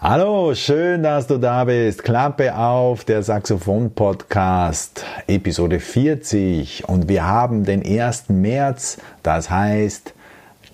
Hallo, 0.00 0.54
schön, 0.54 1.02
dass 1.02 1.26
du 1.26 1.38
da 1.38 1.64
bist. 1.64 2.04
Klappe 2.04 2.56
auf, 2.56 3.02
der 3.02 3.24
Saxophon-Podcast, 3.24 5.04
Episode 5.26 5.80
40. 5.80 6.88
Und 6.88 7.08
wir 7.08 7.26
haben 7.26 7.64
den 7.64 7.84
1. 7.84 8.28
März, 8.28 8.98
das 9.24 9.50
heißt, 9.50 10.14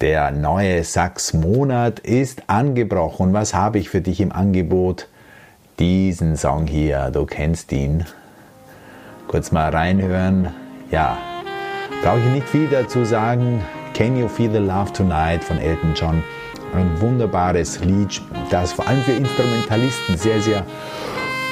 der 0.02 0.30
neue 0.30 0.84
Sax-Monat 0.84 2.00
ist 2.00 2.42
angebrochen. 2.48 3.32
Was 3.32 3.54
habe 3.54 3.78
ich 3.78 3.88
für 3.88 4.02
dich 4.02 4.20
im 4.20 4.30
Angebot? 4.30 5.08
Diesen 5.78 6.36
Song 6.36 6.66
hier, 6.66 7.10
du 7.10 7.24
kennst 7.24 7.72
ihn. 7.72 8.04
Kurz 9.26 9.50
mal 9.52 9.70
reinhören. 9.70 10.48
Ja, 10.90 11.16
brauche 12.02 12.18
ich 12.18 12.26
nicht 12.26 12.48
viel 12.50 12.68
dazu 12.68 13.06
sagen. 13.06 13.62
Can 13.94 14.18
You 14.18 14.28
Feel 14.28 14.52
the 14.52 14.58
Love 14.58 14.92
Tonight 14.92 15.42
von 15.42 15.56
Elton 15.56 15.94
John 15.94 16.22
ein 16.78 17.00
wunderbares 17.00 17.80
Lied, 17.80 18.20
das 18.50 18.72
vor 18.72 18.86
allem 18.86 19.02
für 19.02 19.12
Instrumentalisten 19.12 20.16
sehr, 20.16 20.40
sehr 20.40 20.64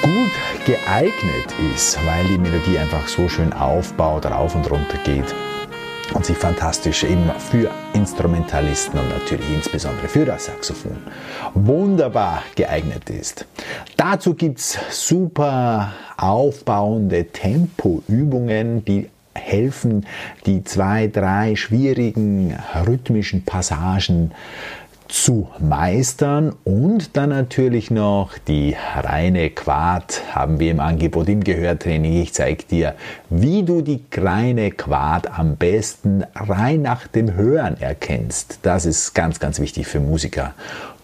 gut 0.02 0.66
geeignet 0.66 1.54
ist, 1.74 1.98
weil 2.06 2.24
die 2.26 2.38
Melodie 2.38 2.78
einfach 2.78 3.06
so 3.08 3.28
schön 3.28 3.52
aufbaut, 3.52 4.26
rauf 4.26 4.54
und 4.54 4.70
runter 4.70 4.98
geht 5.04 5.34
und 6.14 6.26
sich 6.26 6.36
fantastisch 6.36 7.04
eben 7.04 7.30
für 7.38 7.70
Instrumentalisten 7.94 8.98
und 8.98 9.08
natürlich 9.08 9.50
insbesondere 9.52 10.08
für 10.08 10.24
das 10.24 10.46
Saxophon 10.46 10.96
wunderbar 11.54 12.42
geeignet 12.54 13.08
ist. 13.10 13.46
Dazu 13.96 14.34
gibt 14.34 14.58
es 14.58 14.78
super 14.90 15.92
aufbauende 16.16 17.26
Tempoübungen, 17.26 18.84
die 18.84 19.08
helfen, 19.34 20.06
die 20.46 20.62
zwei, 20.64 21.06
drei 21.06 21.56
schwierigen 21.56 22.54
rhythmischen 22.86 23.44
Passagen 23.44 24.32
zu 25.12 25.48
meistern 25.58 26.54
und 26.64 27.18
dann 27.18 27.28
natürlich 27.28 27.90
noch 27.90 28.38
die 28.38 28.74
reine 28.96 29.50
Quad 29.50 30.22
haben 30.34 30.58
wir 30.58 30.70
im 30.70 30.80
Angebot 30.80 31.28
im 31.28 31.44
Gehörtraining. 31.44 32.22
Ich 32.22 32.32
zeige 32.32 32.64
dir, 32.64 32.94
wie 33.28 33.62
du 33.62 33.82
die 33.82 34.02
reine 34.16 34.70
Quad 34.70 35.38
am 35.38 35.56
besten 35.56 36.24
rein 36.34 36.80
nach 36.80 37.06
dem 37.08 37.34
Hören 37.34 37.78
erkennst. 37.78 38.60
Das 38.62 38.86
ist 38.86 39.14
ganz, 39.14 39.38
ganz 39.38 39.60
wichtig 39.60 39.86
für 39.86 40.00
Musiker 40.00 40.54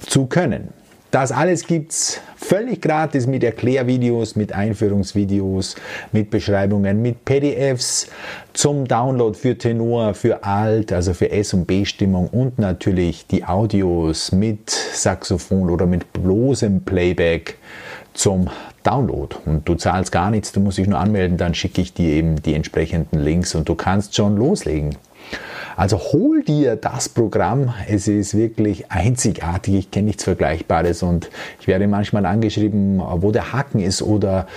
zu 0.00 0.24
können. 0.24 0.72
Das 1.10 1.32
alles 1.32 1.66
gibt's 1.66 2.20
völlig 2.36 2.82
gratis 2.82 3.26
mit 3.26 3.42
Erklärvideos, 3.42 4.36
mit 4.36 4.52
Einführungsvideos, 4.52 5.74
mit 6.12 6.28
Beschreibungen, 6.28 7.00
mit 7.00 7.24
PDFs 7.24 8.08
zum 8.52 8.86
Download 8.86 9.36
für 9.36 9.56
Tenor, 9.56 10.12
für 10.12 10.44
Alt, 10.44 10.92
also 10.92 11.14
für 11.14 11.30
S- 11.30 11.54
und 11.54 11.66
B-Stimmung 11.66 12.28
und 12.28 12.58
natürlich 12.58 13.26
die 13.26 13.44
Audios 13.44 14.32
mit 14.32 14.68
Saxophon 14.68 15.70
oder 15.70 15.86
mit 15.86 16.12
bloßem 16.12 16.82
Playback 16.82 17.56
zum 18.12 18.50
Download. 18.82 19.34
Und 19.46 19.66
du 19.66 19.76
zahlst 19.76 20.12
gar 20.12 20.30
nichts, 20.30 20.52
du 20.52 20.60
musst 20.60 20.76
dich 20.76 20.88
nur 20.88 20.98
anmelden, 20.98 21.38
dann 21.38 21.54
schicke 21.54 21.80
ich 21.80 21.94
dir 21.94 22.10
eben 22.10 22.42
die 22.42 22.52
entsprechenden 22.52 23.18
Links 23.18 23.54
und 23.54 23.66
du 23.66 23.74
kannst 23.74 24.14
schon 24.14 24.36
loslegen. 24.36 24.94
Also 25.76 25.98
hol 25.98 26.42
dir 26.42 26.74
das 26.74 27.08
Programm. 27.08 27.72
Es 27.88 28.08
ist 28.08 28.36
wirklich 28.36 28.90
einzigartig. 28.90 29.74
Ich 29.76 29.90
kenne 29.92 30.06
nichts 30.06 30.24
Vergleichbares 30.24 31.04
und 31.04 31.30
ich 31.60 31.68
werde 31.68 31.86
manchmal 31.86 32.26
angeschrieben, 32.26 33.00
wo 33.00 33.30
der 33.30 33.52
Haken 33.52 33.78
ist 33.78 34.02
oder 34.02 34.48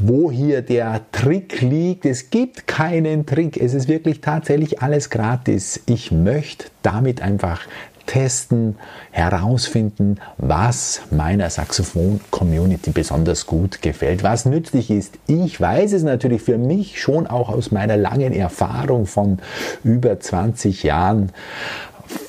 wo 0.00 0.30
hier 0.30 0.62
der 0.62 1.02
Trick 1.12 1.60
liegt. 1.60 2.06
Es 2.06 2.30
gibt 2.30 2.66
keinen 2.66 3.26
Trick. 3.26 3.58
Es 3.58 3.74
ist 3.74 3.86
wirklich 3.86 4.22
tatsächlich 4.22 4.80
alles 4.80 5.10
gratis. 5.10 5.82
Ich 5.84 6.10
möchte 6.10 6.68
damit 6.80 7.20
einfach 7.20 7.60
testen, 8.06 8.76
herausfinden, 9.10 10.20
was 10.38 11.02
meiner 11.10 11.50
Saxophon-Community 11.50 12.90
besonders 12.90 13.46
gut 13.46 13.82
gefällt, 13.82 14.22
was 14.22 14.44
nützlich 14.44 14.90
ist. 14.90 15.14
Ich 15.26 15.60
weiß 15.60 15.92
es 15.92 16.02
natürlich 16.02 16.42
für 16.42 16.58
mich 16.58 17.00
schon 17.00 17.26
auch 17.26 17.48
aus 17.48 17.70
meiner 17.70 17.96
langen 17.96 18.32
Erfahrung 18.32 19.06
von 19.06 19.38
über 19.82 20.18
20 20.18 20.82
Jahren 20.82 21.32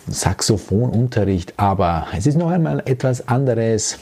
Saxophonunterricht, 0.07 1.53
aber 1.57 2.07
es 2.17 2.25
ist 2.27 2.37
noch 2.37 2.49
einmal 2.49 2.81
etwas 2.85 3.27
anderes. 3.27 3.97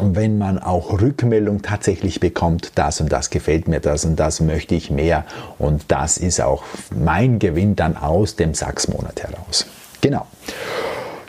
Wenn 0.00 0.36
man 0.36 0.58
auch 0.58 1.00
Rückmeldung 1.00 1.62
tatsächlich 1.62 2.20
bekommt, 2.20 2.72
das 2.74 3.00
und 3.00 3.10
das 3.10 3.30
gefällt 3.30 3.68
mir, 3.68 3.80
das 3.80 4.04
und 4.04 4.16
das 4.16 4.40
möchte 4.40 4.74
ich 4.74 4.90
mehr. 4.90 5.24
Und 5.58 5.84
das 5.88 6.18
ist 6.18 6.40
auch 6.40 6.62
mein 6.94 7.38
Gewinn 7.38 7.74
dann 7.74 7.96
aus 7.96 8.36
dem 8.36 8.52
Sachsmonat 8.52 9.22
heraus. 9.22 9.66
Genau. 10.00 10.26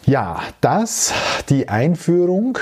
Ja, 0.09 0.40
das, 0.59 1.14
die 1.50 1.70
Einführung, 1.70 2.58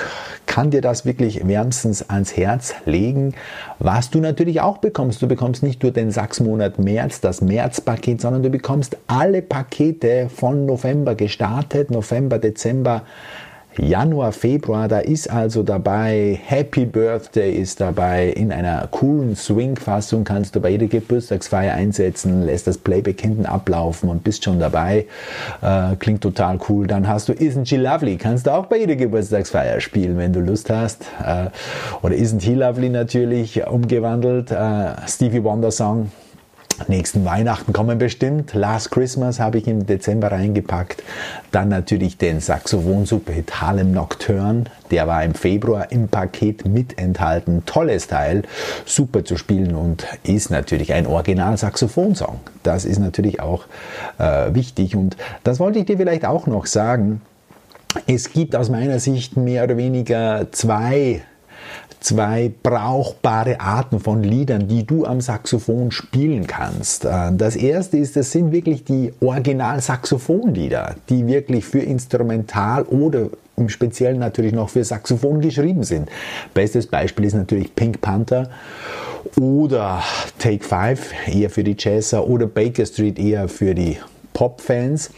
kann 0.48 0.70
dir 0.70 0.82
das 0.82 1.06
wirklich 1.06 1.48
wärmstens 1.48 2.10
ans 2.10 2.36
Herz 2.36 2.74
legen. 2.84 3.36
Was 3.80 4.10
du 4.10 4.20
natürlich 4.20 4.60
auch 4.60 4.80
bekommst, 4.80 5.22
du 5.22 5.30
bekommst 5.30 5.64
nicht 5.64 5.82
nur 5.82 5.94
den 5.94 6.12
Sachsmonat 6.12 6.78
März, 6.78 7.22
das 7.22 7.40
Märzpaket, 7.40 8.20
sondern 8.20 8.44
du 8.44 8.50
bekommst 8.50 8.98
alle 9.08 9.42
Pakete 9.42 10.28
von 10.28 10.66
November 10.66 11.16
gestartet, 11.16 11.90
November, 11.90 12.38
Dezember, 12.38 13.04
Januar, 13.80 14.32
Februar, 14.32 14.88
da 14.88 15.00
ist 15.00 15.30
also 15.30 15.62
dabei 15.62 16.40
Happy 16.44 16.86
Birthday 16.86 17.54
ist 17.54 17.80
dabei. 17.80 18.30
In 18.30 18.52
einer 18.52 18.88
coolen 18.90 19.36
Swing-Fassung 19.36 20.24
kannst 20.24 20.56
du 20.56 20.60
bei 20.60 20.70
jeder 20.70 20.88
Geburtstagsfeier 20.88 21.74
einsetzen, 21.74 22.44
lässt 22.46 22.66
das 22.66 22.80
Playback 22.80 23.22
hinten 23.22 23.46
ablaufen 23.46 24.10
und 24.10 24.24
bist 24.24 24.44
schon 24.44 24.60
dabei. 24.60 25.06
Äh, 25.62 25.96
klingt 26.00 26.22
total 26.22 26.58
cool. 26.70 26.88
Dann 26.88 27.08
hast 27.08 27.30
du 27.30 27.34
Isn't 27.34 27.68
She 27.68 27.78
Lovely, 27.78 28.18
kannst 28.18 28.48
du 28.48 28.52
auch 28.52 28.66
bei 28.66 28.80
jeder 28.80 28.96
Geburtstagsfeier 28.96 29.80
spielen, 29.80 30.18
wenn 30.18 30.34
du 30.34 30.40
Lust 30.40 30.72
hast. 30.72 31.04
Äh, 31.24 31.50
oder 32.02 32.16
Isn't 32.16 32.42
He 32.42 32.56
Lovely 32.56 32.90
natürlich 32.90 33.68
umgewandelt. 33.68 34.50
Äh, 34.52 35.08
Stevie 35.08 35.44
Wonder 35.44 35.70
Song 35.70 36.12
Nächsten 36.88 37.26
Weihnachten 37.26 37.74
kommen 37.74 37.98
bestimmt. 37.98 38.54
Last 38.54 38.92
Christmas 38.92 39.40
habe 39.40 39.58
ich 39.58 39.68
im 39.68 39.86
Dezember 39.86 40.32
reingepackt. 40.32 41.04
Dann 41.52 41.70
natürlich 41.70 42.18
den 42.18 42.40
Saxophon-Superhit 42.40 43.60
Harlem 43.60 43.92
Nocturne. 43.92 44.66
Der 44.92 45.08
war 45.08 45.24
im 45.24 45.34
Februar 45.34 45.92
im 45.92 46.08
Paket 46.08 46.66
mit 46.66 46.98
enthalten. 47.00 47.64
Tolles 47.66 48.08
Teil, 48.08 48.44
super 48.86 49.26
zu 49.26 49.38
spielen 49.38 49.76
und 49.76 50.06
ist 50.24 50.52
natürlich 50.52 50.94
ein 50.94 51.08
Original-Saxophon-Song. 51.08 52.40
Das 52.64 52.86
ist 52.86 53.00
natürlich 53.00 53.42
auch 53.42 53.66
äh, 54.20 54.54
wichtig 54.54 54.96
und 54.96 55.18
das 55.44 55.60
wollte 55.60 55.80
ich 55.80 55.86
dir 55.86 55.98
vielleicht 55.98 56.26
auch 56.26 56.48
noch 56.48 56.68
sagen. 56.68 57.22
Es 58.06 58.32
gibt 58.32 58.56
aus 58.56 58.70
meiner 58.70 59.00
Sicht 59.00 59.36
mehr 59.36 59.64
oder 59.64 59.78
weniger 59.78 60.52
zwei 60.52 61.22
zwei 62.00 62.52
brauchbare 62.64 63.60
Arten 63.60 64.00
von 64.00 64.24
Liedern, 64.24 64.68
die 64.68 64.86
du 64.86 65.06
am 65.06 65.22
Saxophon 65.22 65.92
spielen 65.92 66.48
kannst. 66.48 67.06
Äh, 67.06 67.32
das 67.34 67.56
erste 67.56 67.98
ist, 67.98 68.16
das 68.16 68.32
sind 68.32 68.52
wirklich 68.52 68.84
die 68.84 69.14
Original-Saxophonlieder, 69.20 70.96
die 71.10 71.28
wirklich 71.28 71.66
für 71.66 71.80
Instrumental 71.80 72.84
oder 72.84 73.30
im 73.58 73.70
Speziellen 73.70 74.20
natürlich 74.20 74.54
noch 74.54 74.70
für 74.70 74.84
Saxophon 74.84 75.42
geschrieben 75.42 75.84
sind. 75.84 76.10
Bestes 76.54 76.88
Beispiel 76.88 77.26
ist 77.26 77.34
natürlich 77.34 77.74
Pink 77.74 78.02
Panther 78.02 78.50
oder 79.40 80.04
Take 80.38 80.64
Five 80.64 81.12
eher 81.28 81.50
für 81.50 81.64
die 81.64 81.76
Jazzer 81.78 82.28
oder 82.28 82.46
Baker 82.46 82.86
Street 82.86 83.18
eher 83.18 83.48
für 83.48 83.74
die 83.74 83.98
Pop-Fans. 84.38 85.10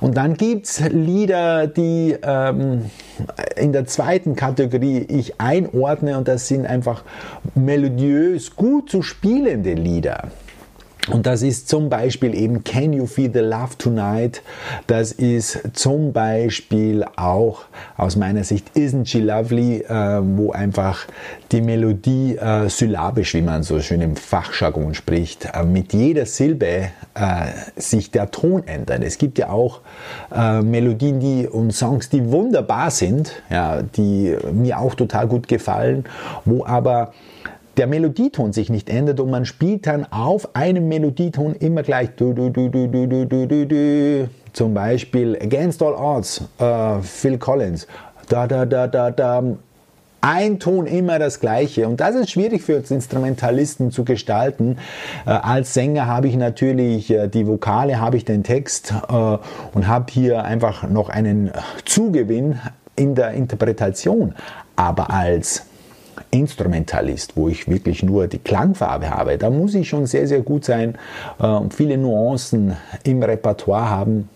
Und 0.00 0.16
dann 0.16 0.34
gibt 0.34 0.66
es 0.66 0.80
Lieder, 0.88 1.66
die 1.66 2.16
ähm, 2.22 2.88
in 3.56 3.72
der 3.72 3.84
zweiten 3.86 4.36
Kategorie 4.36 4.98
ich 4.98 5.40
einordne 5.40 6.16
und 6.16 6.28
das 6.28 6.46
sind 6.46 6.64
einfach 6.64 7.02
melodiös 7.56 8.54
gut 8.54 8.88
zu 8.88 9.02
spielende 9.02 9.72
Lieder. 9.72 10.28
Und 11.10 11.26
das 11.26 11.42
ist 11.42 11.68
zum 11.68 11.90
Beispiel 11.90 12.34
eben 12.34 12.64
Can 12.64 12.94
You 12.94 13.04
Feel 13.06 13.30
the 13.32 13.40
Love 13.40 13.76
Tonight? 13.76 14.42
Das 14.86 15.12
ist 15.12 15.60
zum 15.74 16.14
Beispiel 16.14 17.04
auch 17.16 17.64
aus 17.98 18.16
meiner 18.16 18.42
Sicht 18.42 18.70
Isn't 18.74 19.06
She 19.06 19.20
Lovely, 19.20 19.82
äh, 19.82 20.20
wo 20.22 20.52
einfach 20.52 21.06
die 21.52 21.60
Melodie 21.60 22.36
äh, 22.36 22.70
syllabisch, 22.70 23.34
wie 23.34 23.42
man 23.42 23.62
so 23.62 23.80
schön 23.80 24.00
im 24.00 24.16
Fachjargon 24.16 24.94
spricht, 24.94 25.46
äh, 25.52 25.62
mit 25.62 25.92
jeder 25.92 26.24
Silbe 26.24 26.88
äh, 27.14 27.46
sich 27.76 28.10
der 28.10 28.30
Ton 28.30 28.66
ändert. 28.66 29.02
Es 29.04 29.18
gibt 29.18 29.38
ja 29.38 29.50
auch 29.50 29.80
äh, 30.34 30.62
Melodien 30.62 31.20
die, 31.20 31.46
und 31.46 31.72
Songs, 31.72 32.08
die 32.08 32.30
wunderbar 32.30 32.90
sind, 32.90 33.42
ja, 33.50 33.82
die 33.82 34.36
mir 34.52 34.78
auch 34.78 34.94
total 34.94 35.28
gut 35.28 35.48
gefallen, 35.48 36.04
wo 36.46 36.64
aber 36.64 37.12
der 37.76 37.86
Melodieton 37.86 38.52
sich 38.52 38.70
nicht 38.70 38.88
ändert 38.88 39.20
und 39.20 39.30
man 39.30 39.44
spielt 39.44 39.86
dann 39.86 40.06
auf 40.10 40.54
einem 40.54 40.88
Melodieton 40.88 41.54
immer 41.54 41.82
gleich 41.82 42.10
zum 44.52 44.74
Beispiel 44.74 45.36
Against 45.40 45.82
All 45.82 45.94
Odds, 45.94 46.44
uh, 46.60 47.00
Phil 47.02 47.38
Collins, 47.38 47.86
da 48.28 48.46
da 48.46 48.64
da 48.64 48.86
da 48.86 49.10
da 49.10 49.42
ein 50.24 50.58
Ton 50.58 50.86
immer 50.86 51.18
das 51.18 51.38
gleiche. 51.38 51.86
Und 51.86 52.00
das 52.00 52.14
ist 52.14 52.30
schwierig 52.30 52.62
für 52.62 52.78
uns 52.78 52.90
Instrumentalisten 52.90 53.90
zu 53.90 54.04
gestalten. 54.04 54.78
Äh, 55.26 55.30
als 55.30 55.74
Sänger 55.74 56.06
habe 56.06 56.28
ich 56.28 56.36
natürlich 56.36 57.10
äh, 57.10 57.28
die 57.28 57.46
Vokale, 57.46 58.00
habe 58.00 58.16
ich 58.16 58.24
den 58.24 58.42
Text 58.42 58.94
äh, 59.10 59.12
und 59.74 59.86
habe 59.86 60.06
hier 60.10 60.44
einfach 60.44 60.88
noch 60.88 61.10
einen 61.10 61.48
äh, 61.48 61.52
Zugewinn 61.84 62.58
in 62.96 63.14
der 63.14 63.32
Interpretation. 63.32 64.34
Aber 64.76 65.10
als 65.10 65.66
Instrumentalist, 66.30 67.36
wo 67.36 67.48
ich 67.48 67.68
wirklich 67.68 68.02
nur 68.02 68.26
die 68.26 68.38
Klangfarbe 68.38 69.10
habe, 69.10 69.38
da 69.38 69.50
muss 69.50 69.74
ich 69.74 69.88
schon 69.88 70.06
sehr, 70.06 70.26
sehr 70.26 70.40
gut 70.40 70.64
sein 70.64 70.96
äh, 71.38 71.46
und 71.46 71.74
viele 71.74 71.96
Nuancen 71.96 72.76
im 73.04 73.22
Repertoire 73.22 73.90
haben, 73.90 74.28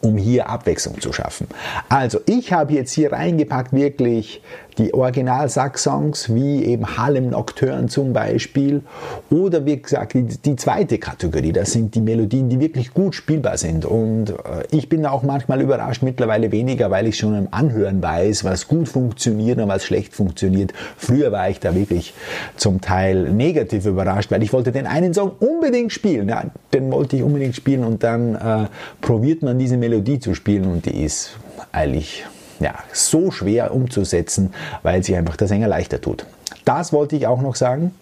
um 0.00 0.16
hier 0.16 0.48
Abwechslung 0.48 1.00
zu 1.00 1.12
schaffen. 1.12 1.46
Also 1.88 2.20
ich 2.26 2.52
habe 2.52 2.74
jetzt 2.74 2.92
hier 2.92 3.12
reingepackt 3.12 3.72
wirklich 3.72 4.42
die 4.78 4.94
Original-Sax-Songs, 4.94 6.34
wie 6.34 6.64
eben 6.64 6.96
Harlem 6.96 7.30
Nocturne 7.30 7.86
zum 7.88 8.12
Beispiel, 8.12 8.82
oder 9.30 9.64
wie 9.66 9.80
gesagt 9.80 10.14
die, 10.14 10.24
die, 10.24 10.56
zweite 10.56 10.98
Kategorie, 10.98 11.52
das 11.52 11.72
sind 11.72 11.94
die 11.94 12.00
Melodien, 12.00 12.48
die 12.48 12.60
wirklich 12.60 12.92
gut 12.94 13.14
spielbar 13.14 13.58
sind. 13.58 13.84
Und 13.84 14.30
äh, 14.30 14.34
ich 14.70 14.88
bin 14.88 15.06
auch 15.06 15.22
manchmal 15.22 15.60
überrascht, 15.60 16.02
mittlerweile 16.02 16.52
weniger, 16.52 16.90
weil 16.90 17.06
ich 17.06 17.18
schon 17.18 17.36
im 17.36 17.48
Anhören 17.50 18.02
weiß, 18.02 18.44
was 18.44 18.68
gut 18.68 18.88
funktioniert 18.88 19.58
und 19.58 19.68
was 19.68 19.84
schlecht 19.84 20.14
funktioniert. 20.14 20.72
Früher 20.96 21.32
war 21.32 21.48
ich 21.50 21.60
da 21.60 21.74
wirklich 21.74 22.14
zum 22.56 22.80
Teil 22.80 23.30
negativ 23.30 23.86
überrascht, 23.86 24.30
weil 24.30 24.42
ich 24.42 24.52
wollte 24.52 24.72
den 24.72 24.86
einen 24.86 25.14
Song 25.14 25.32
unbedingt 25.38 25.92
spielen. 25.92 26.28
Ja, 26.28 26.44
den 26.72 26.90
wollte 26.90 27.16
ich 27.16 27.22
unbedingt 27.22 27.56
spielen 27.56 27.84
und 27.84 28.02
dann 28.02 28.34
äh, 28.34 28.66
probiert 29.00 29.42
man 29.42 29.58
diese 29.58 29.76
Melodie 29.76 30.18
zu 30.18 30.34
spielen 30.34 30.66
und 30.66 30.86
die 30.86 31.02
ist 31.02 31.30
eigentlich 31.72 32.24
ja, 32.60 32.74
so 32.92 33.30
schwer 33.30 33.74
umzusetzen, 33.74 34.54
weil 34.82 35.02
sich 35.02 35.16
einfach 35.16 35.36
der 35.36 35.48
Sänger 35.48 35.68
leichter 35.68 36.00
tut. 36.00 36.26
Das 36.64 36.92
wollte 36.92 37.16
ich 37.16 37.26
auch 37.26 37.40
noch 37.42 37.56
sagen. 37.56 37.92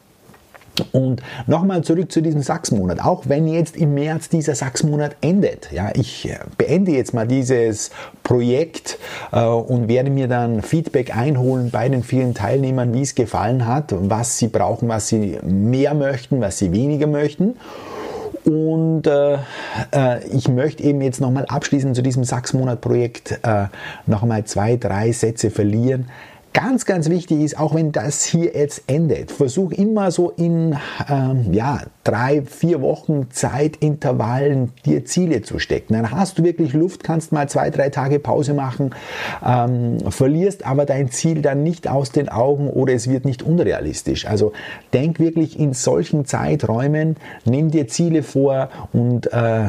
Und 0.93 1.23
nochmal 1.47 1.83
zurück 1.83 2.13
zu 2.13 2.21
diesem 2.21 2.43
Sachsmonat. 2.43 3.05
Auch 3.05 3.25
wenn 3.27 3.49
jetzt 3.49 3.77
im 3.77 3.95
März 3.95 4.29
dieser 4.29 4.55
Sachsmonat 4.55 5.17
endet, 5.21 5.73
ja, 5.73 5.91
ich 5.95 6.29
äh, 6.29 6.39
beende 6.57 6.93
jetzt 6.93 7.15
mal 7.15 7.27
dieses 7.27 7.91
Projekt 8.23 8.99
äh, 9.33 9.45
und 9.45 9.89
werde 9.89 10.11
mir 10.11 10.29
dann 10.29 10.63
Feedback 10.63 11.17
einholen 11.17 11.71
bei 11.71 11.89
den 11.89 12.05
vielen 12.05 12.35
Teilnehmern, 12.35 12.95
wie 12.95 13.03
es 13.03 13.15
gefallen 13.15 13.67
hat, 13.67 13.93
was 13.93 14.39
sie 14.39 14.49
brauchen, 14.49 14.89
was 14.89 15.09
sie 15.09 15.39
mehr 15.43 15.95
möchten, 15.95 16.41
was 16.41 16.59
sie 16.59 16.73
weniger 16.73 17.07
möchten. 17.07 17.57
Und 18.49 19.07
äh, 19.07 19.35
äh, 19.93 20.27
ich 20.29 20.49
möchte 20.49 20.83
eben 20.83 21.03
jetzt 21.03 21.21
nochmal 21.21 21.45
abschließend 21.47 21.95
zu 21.95 22.01
diesem 22.01 22.25
Sachs-Monat-Projekt 22.25 23.41
äh, 23.43 23.67
nochmal 24.07 24.45
zwei, 24.45 24.77
drei 24.77 25.13
Sätze 25.13 25.51
verlieren. 25.51 26.09
Ganz, 26.61 26.87
ganz 26.87 27.09
wichtig 27.09 27.41
ist, 27.43 27.57
auch 27.57 27.77
wenn 27.77 27.93
das 27.93 28.25
hier 28.25 28.53
jetzt 28.53 28.83
endet, 28.89 29.31
versuch 29.31 29.71
immer 29.71 30.11
so 30.11 30.31
in 30.31 30.77
ähm, 31.09 31.53
ja, 31.53 31.83
drei, 32.03 32.43
vier 32.43 32.83
Wochen 32.83 33.29
Zeitintervallen 33.31 34.73
dir 34.85 35.05
Ziele 35.05 35.43
zu 35.43 35.61
stecken. 35.61 35.93
Dann 35.93 36.11
hast 36.11 36.37
du 36.37 36.43
wirklich 36.43 36.73
Luft, 36.73 37.05
kannst 37.05 37.31
mal 37.31 37.49
zwei, 37.49 37.71
drei 37.71 37.91
Tage 37.91 38.19
Pause 38.19 38.55
machen, 38.55 38.91
ähm, 39.47 39.99
verlierst 40.11 40.67
aber 40.67 40.85
dein 40.85 41.13
Ziel 41.13 41.43
dann 41.43 41.63
nicht 41.63 41.87
aus 41.87 42.11
den 42.11 42.29
Augen 42.29 42.69
oder 42.71 42.93
es 42.93 43.09
wird 43.09 43.25
nicht 43.25 43.45
unrealistisch. 43.45 44.27
Also 44.27 44.53
denk 44.93 45.21
wirklich 45.21 45.61
in 45.61 45.75
solchen 45.75 46.25
Zeiträumen, 46.25 47.19
nimm 47.45 47.71
dir 47.71 47.87
Ziele 47.87 48.25
vor 48.25 48.69
und 48.93 49.33
äh, 49.33 49.69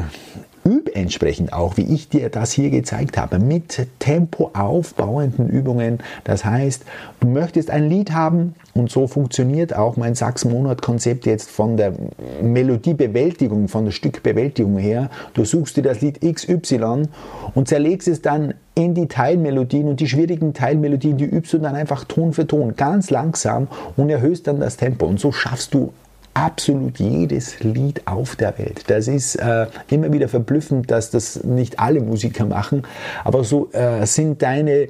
üb 0.64 0.94
entsprechend 0.94 1.52
auch, 1.52 1.76
wie 1.76 1.94
ich 1.94 2.08
dir 2.08 2.28
das 2.28 2.52
hier 2.52 2.70
gezeigt 2.70 3.16
habe, 3.16 3.38
mit 3.38 3.86
Tempo 3.98 4.50
aufbauenden 4.54 5.48
Übungen. 5.48 5.98
Das 6.24 6.44
heißt, 6.44 6.84
du 7.20 7.28
möchtest 7.28 7.70
ein 7.70 7.88
Lied 7.88 8.12
haben 8.12 8.54
und 8.74 8.90
so 8.90 9.06
funktioniert 9.06 9.74
auch 9.74 9.96
mein 9.96 10.14
Sachs-Monat-Konzept 10.14 11.26
jetzt 11.26 11.50
von 11.50 11.76
der 11.76 11.94
Melodiebewältigung, 12.42 13.68
von 13.68 13.86
der 13.86 13.92
Stückbewältigung 13.92 14.78
her. 14.78 15.10
Du 15.34 15.44
suchst 15.44 15.76
dir 15.76 15.82
das 15.82 16.00
Lied 16.00 16.20
XY 16.20 17.08
und 17.54 17.68
zerlegst 17.68 18.08
es 18.08 18.22
dann 18.22 18.54
in 18.74 18.94
die 18.94 19.08
Teilmelodien 19.08 19.88
und 19.88 20.00
die 20.00 20.08
schwierigen 20.08 20.54
Teilmelodien, 20.54 21.16
die 21.16 21.24
übst 21.24 21.52
du 21.52 21.58
dann 21.58 21.74
einfach 21.74 22.04
Ton 22.04 22.32
für 22.32 22.46
Ton, 22.46 22.76
ganz 22.76 23.10
langsam 23.10 23.68
und 23.96 24.10
erhöhst 24.10 24.46
dann 24.46 24.60
das 24.60 24.76
Tempo. 24.76 25.06
Und 25.06 25.20
so 25.20 25.32
schaffst 25.32 25.74
du 25.74 25.92
absolut 26.40 26.98
jedes 26.98 27.60
Lied 27.60 28.06
auf 28.06 28.34
der 28.34 28.58
Welt. 28.58 28.84
Das 28.86 29.08
ist 29.08 29.36
äh, 29.36 29.66
immer 29.90 30.12
wieder 30.12 30.28
verblüffend, 30.28 30.90
dass 30.90 31.10
das 31.10 31.44
nicht 31.44 31.78
alle 31.78 32.00
Musiker 32.00 32.46
machen, 32.46 32.82
aber 33.24 33.44
so 33.44 33.70
äh, 33.72 34.06
sind 34.06 34.40
deine 34.40 34.88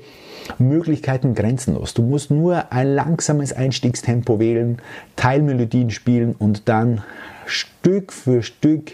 Möglichkeiten 0.59 1.35
grenzenlos. 1.35 1.93
Du 1.95 2.03
musst 2.03 2.31
nur 2.31 2.73
ein 2.73 2.95
langsames 2.95 3.53
Einstiegstempo 3.53 4.39
wählen, 4.39 4.81
Teilmelodien 5.17 5.91
spielen 5.91 6.37
und 6.39 6.69
dann 6.69 7.03
Stück 7.47 8.13
für 8.13 8.43
Stück 8.43 8.93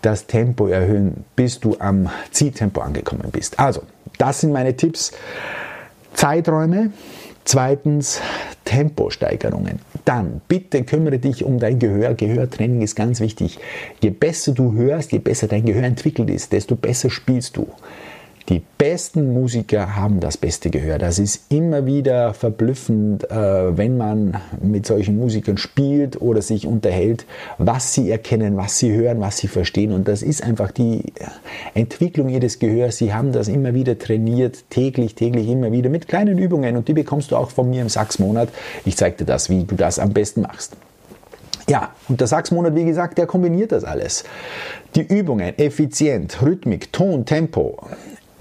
das 0.00 0.26
Tempo 0.26 0.68
erhöhen, 0.68 1.24
bis 1.36 1.60
du 1.60 1.76
am 1.78 2.08
Zieltempo 2.30 2.80
angekommen 2.80 3.28
bist. 3.30 3.60
Also, 3.60 3.82
das 4.18 4.40
sind 4.40 4.52
meine 4.52 4.76
Tipps. 4.76 5.12
Zeiträume, 6.14 6.92
Zweitens 7.44 8.20
Temposteigerungen. 8.64 9.80
Dann 10.04 10.40
bitte 10.48 10.84
kümmere 10.84 11.18
dich 11.18 11.44
um 11.44 11.58
dein 11.58 11.78
Gehör. 11.78 12.14
Gehörtraining 12.14 12.82
ist 12.82 12.94
ganz 12.94 13.20
wichtig. 13.20 13.58
Je 14.00 14.10
besser 14.10 14.52
du 14.52 14.72
hörst, 14.72 15.12
je 15.12 15.18
besser 15.18 15.48
dein 15.48 15.64
Gehör 15.64 15.82
entwickelt 15.82 16.30
ist, 16.30 16.52
desto 16.52 16.76
besser 16.76 17.10
spielst 17.10 17.56
du. 17.56 17.66
Die 18.48 18.62
besten 18.76 19.32
Musiker 19.32 19.94
haben 19.94 20.18
das 20.18 20.36
beste 20.36 20.70
Gehör. 20.70 20.98
Das 20.98 21.18
ist 21.18 21.52
immer 21.52 21.86
wieder 21.86 22.34
verblüffend, 22.34 23.30
äh, 23.30 23.76
wenn 23.76 23.96
man 23.96 24.36
mit 24.60 24.84
solchen 24.84 25.16
Musikern 25.16 25.58
spielt 25.58 26.20
oder 26.20 26.42
sich 26.42 26.66
unterhält, 26.66 27.24
was 27.58 27.94
sie 27.94 28.10
erkennen, 28.10 28.56
was 28.56 28.78
sie 28.78 28.92
hören, 28.92 29.20
was 29.20 29.38
sie 29.38 29.46
verstehen. 29.46 29.92
Und 29.92 30.08
das 30.08 30.22
ist 30.22 30.42
einfach 30.42 30.72
die 30.72 31.12
Entwicklung 31.74 32.28
ihres 32.28 32.58
Gehörs. 32.58 32.96
Sie 32.96 33.14
haben 33.14 33.32
das 33.32 33.46
immer 33.46 33.74
wieder 33.74 33.98
trainiert, 33.98 34.64
täglich, 34.70 35.14
täglich, 35.14 35.48
immer 35.48 35.70
wieder 35.70 35.88
mit 35.88 36.08
kleinen 36.08 36.38
Übungen. 36.38 36.76
Und 36.76 36.88
die 36.88 36.94
bekommst 36.94 37.30
du 37.30 37.36
auch 37.36 37.50
von 37.50 37.70
mir 37.70 37.82
im 37.82 37.88
Sachsmonat. 37.88 38.48
Ich 38.84 38.96
zeige 38.96 39.18
dir 39.18 39.24
das, 39.24 39.50
wie 39.50 39.64
du 39.64 39.76
das 39.76 40.00
am 40.00 40.12
besten 40.12 40.42
machst. 40.42 40.76
Ja, 41.68 41.90
und 42.08 42.20
der 42.20 42.26
Sachsmonat, 42.26 42.74
wie 42.74 42.84
gesagt, 42.84 43.18
der 43.18 43.26
kombiniert 43.26 43.70
das 43.70 43.84
alles. 43.84 44.24
Die 44.96 45.02
Übungen, 45.02 45.56
effizient, 45.58 46.42
Rhythmik, 46.42 46.92
Ton, 46.92 47.24
Tempo, 47.24 47.78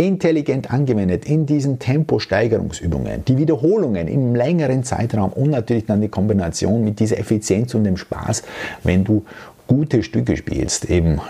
intelligent 0.02 0.72
angewendet 0.72 1.26
in 1.26 1.46
diesen 1.46 1.80
Temposteigerungsübungen, 1.80 3.24
die 3.26 3.38
Wiederholungen 3.38 4.08
im 4.08 4.36
längeren 4.36 4.84
Zeitraum 4.84 5.32
und 5.34 5.52
natürlich 5.52 5.86
dann 5.86 6.02
die 6.02 6.10
Kombination 6.10 6.84
mit 6.84 7.00
dieser 7.00 7.20
Effizienz 7.20 7.74
und 7.76 7.84
dem 7.84 7.98
Spaß, 7.98 8.44
wenn 8.84 9.04
du 9.04 9.24
gute 9.68 10.04
Stücke 10.04 10.36
spielst, 10.36 10.90
eben 10.90 11.22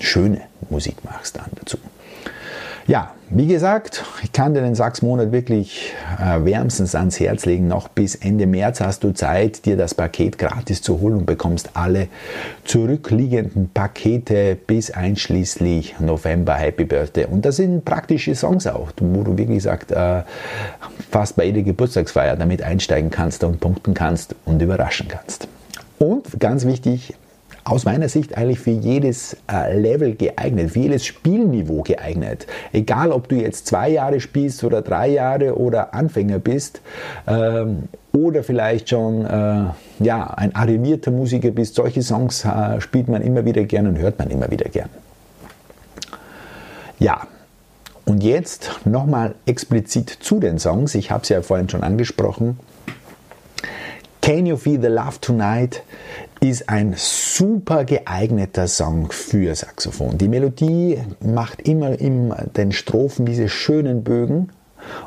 schöne 0.00 0.42
Musik 0.68 0.96
machst 1.04 1.36
dann 1.36 1.50
dazu. 1.56 1.76
Ja, 2.86 3.12
wie 3.32 3.46
gesagt, 3.46 4.04
ich 4.24 4.32
kann 4.32 4.54
dir 4.54 4.60
den 4.60 4.74
Sachsmonat 4.74 5.30
wirklich 5.30 5.92
äh, 6.18 6.44
wärmstens 6.44 6.96
ans 6.96 7.20
Herz 7.20 7.46
legen. 7.46 7.68
Noch 7.68 7.86
bis 7.86 8.16
Ende 8.16 8.46
März 8.46 8.80
hast 8.80 9.04
du 9.04 9.12
Zeit, 9.12 9.64
dir 9.66 9.76
das 9.76 9.94
Paket 9.94 10.36
gratis 10.36 10.82
zu 10.82 11.00
holen 11.00 11.18
und 11.18 11.26
bekommst 11.26 11.70
alle 11.74 12.08
zurückliegenden 12.64 13.70
Pakete 13.72 14.56
bis 14.66 14.90
einschließlich 14.90 16.00
November 16.00 16.54
Happy 16.54 16.84
Birthday. 16.84 17.26
Und 17.26 17.44
das 17.44 17.56
sind 17.56 17.84
praktische 17.84 18.34
Songs 18.34 18.66
auch, 18.66 18.90
wo 19.00 19.22
du 19.22 19.38
wirklich 19.38 19.62
sagst, 19.62 19.92
äh, 19.92 20.22
fast 21.10 21.36
bei 21.36 21.44
jeder 21.44 21.62
Geburtstagsfeier 21.62 22.34
damit 22.34 22.62
einsteigen 22.62 23.10
kannst 23.10 23.44
und 23.44 23.60
punkten 23.60 23.94
kannst 23.94 24.34
und 24.44 24.60
überraschen 24.60 25.06
kannst. 25.06 25.46
Und 25.98 26.40
ganz 26.40 26.64
wichtig, 26.64 27.14
aus 27.64 27.84
meiner 27.84 28.08
Sicht 28.08 28.36
eigentlich 28.36 28.60
für 28.60 28.70
jedes 28.70 29.36
äh, 29.50 29.78
Level 29.78 30.14
geeignet, 30.14 30.70
für 30.70 30.80
jedes 30.80 31.04
Spielniveau 31.04 31.82
geeignet. 31.82 32.46
Egal, 32.72 33.12
ob 33.12 33.28
du 33.28 33.36
jetzt 33.36 33.66
zwei 33.66 33.90
Jahre 33.90 34.20
spielst 34.20 34.64
oder 34.64 34.82
drei 34.82 35.08
Jahre 35.08 35.56
oder 35.58 35.94
Anfänger 35.94 36.38
bist 36.38 36.80
ähm, 37.26 37.88
oder 38.12 38.42
vielleicht 38.42 38.88
schon 38.88 39.24
äh, 39.24 39.64
ja, 40.00 40.26
ein 40.36 40.54
arrivierter 40.54 41.10
Musiker 41.10 41.50
bist. 41.50 41.74
Solche 41.74 42.02
Songs 42.02 42.44
äh, 42.44 42.80
spielt 42.80 43.08
man 43.08 43.22
immer 43.22 43.44
wieder 43.44 43.64
gern 43.64 43.86
und 43.86 43.98
hört 43.98 44.18
man 44.18 44.30
immer 44.30 44.50
wieder 44.50 44.68
gern. 44.68 44.88
Ja, 46.98 47.26
und 48.04 48.22
jetzt 48.22 48.80
nochmal 48.84 49.34
explizit 49.46 50.10
zu 50.10 50.40
den 50.40 50.58
Songs. 50.58 50.94
Ich 50.94 51.10
habe 51.10 51.22
es 51.22 51.28
ja 51.28 51.42
vorhin 51.42 51.68
schon 51.68 51.82
angesprochen. 51.82 52.58
Can 54.20 54.46
You 54.46 54.56
Feel 54.56 54.80
the 54.80 54.88
Love 54.88 55.20
Tonight 55.20 55.82
ist 56.40 56.70
ein 56.70 56.94
super 56.96 57.84
geeigneter 57.84 58.66
Song 58.66 59.12
für 59.12 59.54
Saxophon. 59.54 60.16
Die 60.16 60.28
Melodie 60.28 60.98
macht 61.22 61.60
immer 61.68 61.98
in 62.00 62.34
den 62.56 62.72
Strophen 62.72 63.26
diese 63.26 63.48
schönen 63.48 64.02
Bögen. 64.02 64.48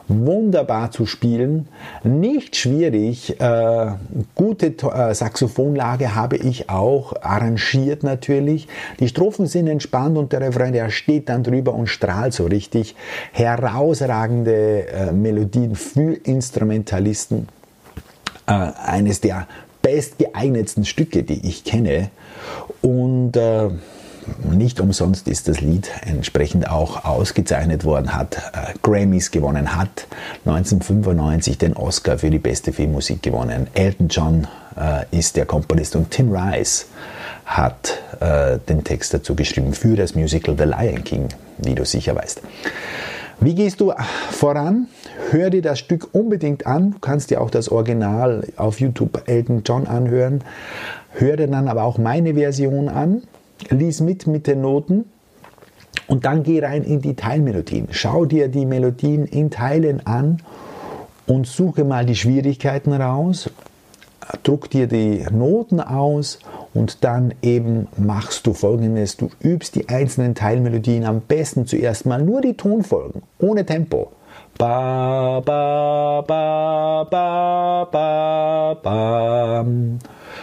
Wunderbar 0.08 0.92
zu 0.92 1.08
spielen, 1.08 1.68
nicht 2.04 2.56
schwierig. 2.56 3.42
Äh, 3.42 3.94
gute 4.36 4.68
äh, 4.68 5.16
Saxophonlage 5.16 6.14
habe 6.14 6.38
ich 6.38 6.70
auch 6.70 7.14
arrangiert 7.22 8.04
natürlich. 8.04 8.68
Die 9.00 9.08
Strophen 9.08 9.48
sind 9.48 9.66
entspannt 9.68 10.16
und 10.16 10.32
der 10.32 10.42
Refrain, 10.42 10.74
der 10.74 10.92
steht 10.92 11.30
dann 11.30 11.42
drüber 11.42 11.74
und 11.74 11.88
strahlt 11.88 12.34
so 12.34 12.46
richtig. 12.46 12.96
Herausragende 13.32 14.88
äh, 14.88 15.12
Melodien 15.12 15.76
für 15.76 16.14
Instrumentalisten 16.14 17.48
äh, 18.46 18.52
eines 18.52 19.22
der 19.22 19.48
bestgeeignetsten 19.94 20.86
Stücke, 20.86 21.22
die 21.22 21.48
ich 21.48 21.64
kenne. 21.64 22.10
Und 22.82 23.38
äh, 23.38 23.70
nicht 24.50 24.80
umsonst 24.80 25.28
ist 25.28 25.48
das 25.48 25.62
Lied 25.62 25.92
entsprechend 26.02 26.68
auch 26.68 27.06
ausgezeichnet 27.06 27.84
worden, 27.84 28.16
hat 28.16 28.38
äh, 28.38 28.74
Grammys 28.82 29.30
gewonnen, 29.30 29.76
hat 29.76 30.08
1995 30.46 31.60
den 31.60 31.74
Oscar 31.76 32.18
für 32.18 32.32
die 32.32 32.40
beste 32.40 32.74
Filmmusik 32.74 33.22
gewonnen. 33.22 33.68
Elton 33.76 34.08
John 34.08 34.48
äh, 34.76 35.06
ist 35.16 35.36
der 35.36 35.46
Komponist 35.46 35.96
und 35.96 36.10
Tim 36.10 36.36
Rice 36.36 36.88
hat 37.46 38.02
äh, 38.20 38.58
den 38.58 38.84
Text 38.84 39.14
dazu 39.14 39.36
geschrieben 39.36 39.74
für 39.74 39.96
das 39.96 40.16
Musical 40.16 40.56
The 40.58 40.64
Lion 40.64 41.04
King, 41.04 41.28
wie 41.60 41.76
du 41.76 41.86
sicher 41.86 42.16
weißt. 42.16 42.42
Wie 43.40 43.56
gehst 43.56 43.82
du 43.82 43.94
voran? 44.32 44.88
Hör 45.32 45.50
dir 45.50 45.62
das 45.62 45.80
Stück 45.80 46.10
unbedingt 46.14 46.66
an. 46.66 46.92
Du 46.92 47.00
kannst 47.00 47.30
dir 47.30 47.42
auch 47.42 47.50
das 47.50 47.70
Original 47.70 48.48
auf 48.58 48.80
YouTube 48.80 49.24
Elton 49.26 49.64
John 49.66 49.88
anhören. 49.88 50.44
Hör 51.12 51.38
dir 51.38 51.48
dann 51.48 51.68
aber 51.68 51.84
auch 51.84 51.98
meine 51.98 52.36
Version 52.36 52.90
an. 52.90 53.24
Lies 53.70 54.02
mit 54.02 54.28
mit 54.28 54.48
den 54.48 54.62
Noten. 54.62 55.06
Und 56.08 56.26
dann 56.26 56.44
geh 56.44 56.60
rein 56.60 56.84
in 56.84 57.02
die 57.02 57.16
Teilmelodien. 57.16 57.88
Schau 57.92 58.26
dir 58.26 58.48
die 58.48 58.66
Melodien 58.66 59.26
in 59.26 59.52
Teilen 59.52 60.06
an 60.06 60.42
und 61.26 61.48
suche 61.48 61.84
mal 61.84 62.06
die 62.06 62.16
Schwierigkeiten 62.16 62.94
raus. 62.94 63.50
Druck 64.44 64.70
dir 64.70 64.88
die 64.88 65.26
Noten 65.32 65.80
aus 65.80 66.40
und 66.74 67.04
dann 67.04 67.34
eben 67.42 67.88
machst 67.98 68.48
du 68.48 68.54
folgendes, 68.54 69.18
du 69.18 69.30
übst 69.42 69.76
die 69.76 69.90
einzelnen 69.90 70.36
Teilmelodien 70.36 71.06
am 71.06 71.22
besten 71.22 71.66
zuerst 71.66 72.06
mal 72.06 72.22
nur 72.22 72.42
die 72.42 72.56
Tonfolgen, 72.56 73.22
ohne 73.40 73.66
Tempo. 73.66 74.12
Ba, 74.58 75.40
ba, 75.40 76.22
ba, 76.22 77.04
ba, 77.10 77.86
ba, 77.92 78.74
ba. 78.84 79.66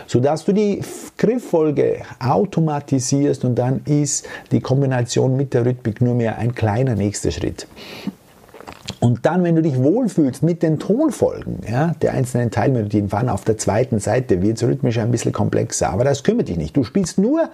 Sodass 0.06 0.44
du 0.44 0.52
die 0.52 0.82
Grifffolge 1.16 2.02
automatisierst 2.18 3.44
und 3.44 3.54
dann 3.56 3.82
ist 3.84 4.26
die 4.50 4.60
Kombination 4.60 5.36
mit 5.36 5.54
der 5.54 5.64
Rhythmik 5.64 6.00
nur 6.00 6.14
mehr 6.14 6.38
ein 6.38 6.54
kleiner 6.54 6.96
nächster 6.96 7.30
Schritt. 7.30 7.68
Und 9.00 9.24
dann, 9.24 9.42
wenn 9.42 9.56
du 9.56 9.62
dich 9.62 9.82
wohlfühlst 9.82 10.42
mit 10.42 10.62
den 10.62 10.78
Tonfolgen 10.78 11.60
ja, 11.66 11.94
der 12.02 12.12
einzelnen 12.12 12.50
Teilmelodien, 12.50 13.10
waren 13.10 13.30
auf 13.30 13.44
der 13.44 13.56
zweiten 13.56 13.98
Seite, 13.98 14.42
wird 14.42 14.58
es 14.58 14.62
rhythmisch 14.62 14.98
ein 14.98 15.10
bisschen 15.10 15.32
komplexer, 15.32 15.90
aber 15.90 16.04
das 16.04 16.22
kümmert 16.22 16.48
dich 16.48 16.58
nicht. 16.58 16.76
Du 16.76 16.84
spielst 16.84 17.16
nur 17.16 17.48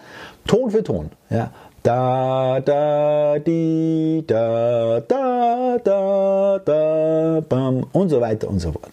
Ton 0.46 0.72
für 0.72 0.82
Ton. 0.82 1.10
Ja. 1.30 1.50
Da, 1.84 2.58
da, 2.64 3.38
di, 3.38 4.24
da, 4.26 5.00
da, 5.06 5.76
da, 5.84 6.60
da, 6.64 7.42
bam 7.48 7.86
und 7.92 8.08
so 8.08 8.20
weiter 8.20 8.48
und 8.48 8.58
so 8.58 8.72
fort. 8.72 8.90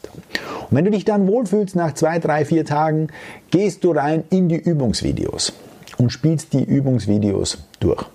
Und 0.70 0.78
wenn 0.78 0.86
du 0.86 0.92
dich 0.92 1.04
dann 1.04 1.26
wohlfühlst 1.26 1.76
nach 1.76 1.96
zwei, 1.96 2.20
drei, 2.20 2.46
vier 2.46 2.66
Tagen, 2.66 3.08
gehst 3.50 3.84
du 3.84 3.94
rein 3.94 4.26
in 4.30 4.48
die 4.48 4.58
Übungsvideos 4.58 5.54
und 5.98 6.12
spielst 6.12 6.54
die 6.54 6.64
Übungsvideos 6.64 7.68
durch. 7.80 8.06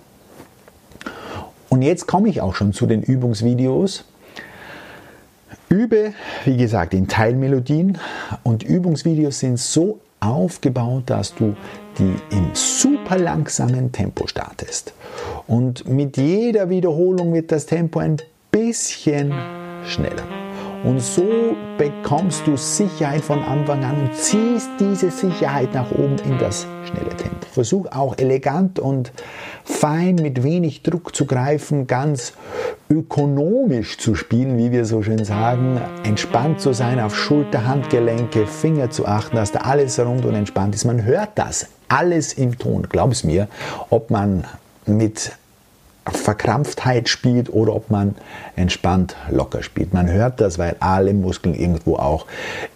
Und 1.67 1.81
jetzt 1.81 2.07
komme 2.07 2.29
ich 2.29 2.39
auch 2.39 2.55
schon 2.55 2.71
zu 2.71 2.85
den 2.85 3.03
Übungsvideos. 3.03 4.05
Übe, 5.69 6.13
wie 6.45 6.57
gesagt, 6.57 6.95
in 6.95 7.07
Teilmelodien 7.07 7.99
und 8.43 8.63
Übungsvideos 8.63 9.39
sind 9.39 9.59
so 9.59 9.99
aufgebaut, 10.19 11.03
dass 11.05 11.35
du 11.35 11.55
die 11.99 12.15
im 12.35 12.49
super 12.53 13.17
langsamen 13.17 13.91
Tempo 13.91 14.25
startest. 14.25 14.93
Und 15.47 15.87
mit 15.87 16.17
jeder 16.17 16.69
Wiederholung 16.69 17.33
wird 17.33 17.51
das 17.51 17.67
Tempo 17.67 17.99
ein 17.99 18.17
bisschen 18.51 19.31
schneller. 19.85 20.48
Und 20.83 21.01
so 21.01 21.57
bekommst 21.77 22.47
du 22.47 22.55
Sicherheit 22.55 23.21
von 23.21 23.43
Anfang 23.43 23.83
an 23.83 23.99
und 24.01 24.15
ziehst 24.15 24.69
diese 24.79 25.11
Sicherheit 25.11 25.73
nach 25.73 25.91
oben 25.91 26.15
in 26.23 26.37
das 26.37 26.67
schnelle 26.85 27.09
Tempo. 27.09 27.47
Versuch 27.51 27.87
auch 27.91 28.17
elegant 28.17 28.79
und 28.79 29.11
fein 29.65 30.15
mit 30.15 30.43
wenig 30.43 30.81
Druck 30.83 31.13
zu 31.13 31.25
greifen, 31.25 31.85
ganz 31.85 32.33
ökonomisch 32.89 33.97
zu 33.97 34.15
spielen, 34.15 34.57
wie 34.57 34.71
wir 34.71 34.85
so 34.85 35.03
schön 35.03 35.25
sagen, 35.25 35.81
entspannt 36.03 36.61
zu 36.61 36.73
sein, 36.73 36.99
auf 36.99 37.15
Schulter, 37.15 37.67
Handgelenke, 37.67 38.47
Finger 38.47 38.89
zu 38.89 39.05
achten, 39.05 39.35
dass 39.35 39.51
da 39.51 39.59
alles 39.59 39.99
rund 39.99 40.25
und 40.25 40.35
entspannt 40.35 40.75
ist. 40.75 40.85
Man 40.85 41.03
hört 41.03 41.31
das 41.35 41.67
alles 41.89 42.33
im 42.33 42.57
Ton, 42.57 42.87
glaub 42.89 43.11
es 43.11 43.23
mir, 43.23 43.47
ob 43.89 44.11
man 44.11 44.45
mit 44.85 45.33
Verkrampftheit 46.05 47.09
spielt 47.09 47.51
oder 47.51 47.75
ob 47.75 47.89
man 47.89 48.15
entspannt 48.55 49.15
locker 49.29 49.63
spielt. 49.63 49.93
Man 49.93 50.09
hört 50.09 50.41
das, 50.41 50.57
weil 50.57 50.75
alle 50.79 51.13
Muskeln 51.13 51.55
irgendwo 51.55 51.95
auch 51.95 52.25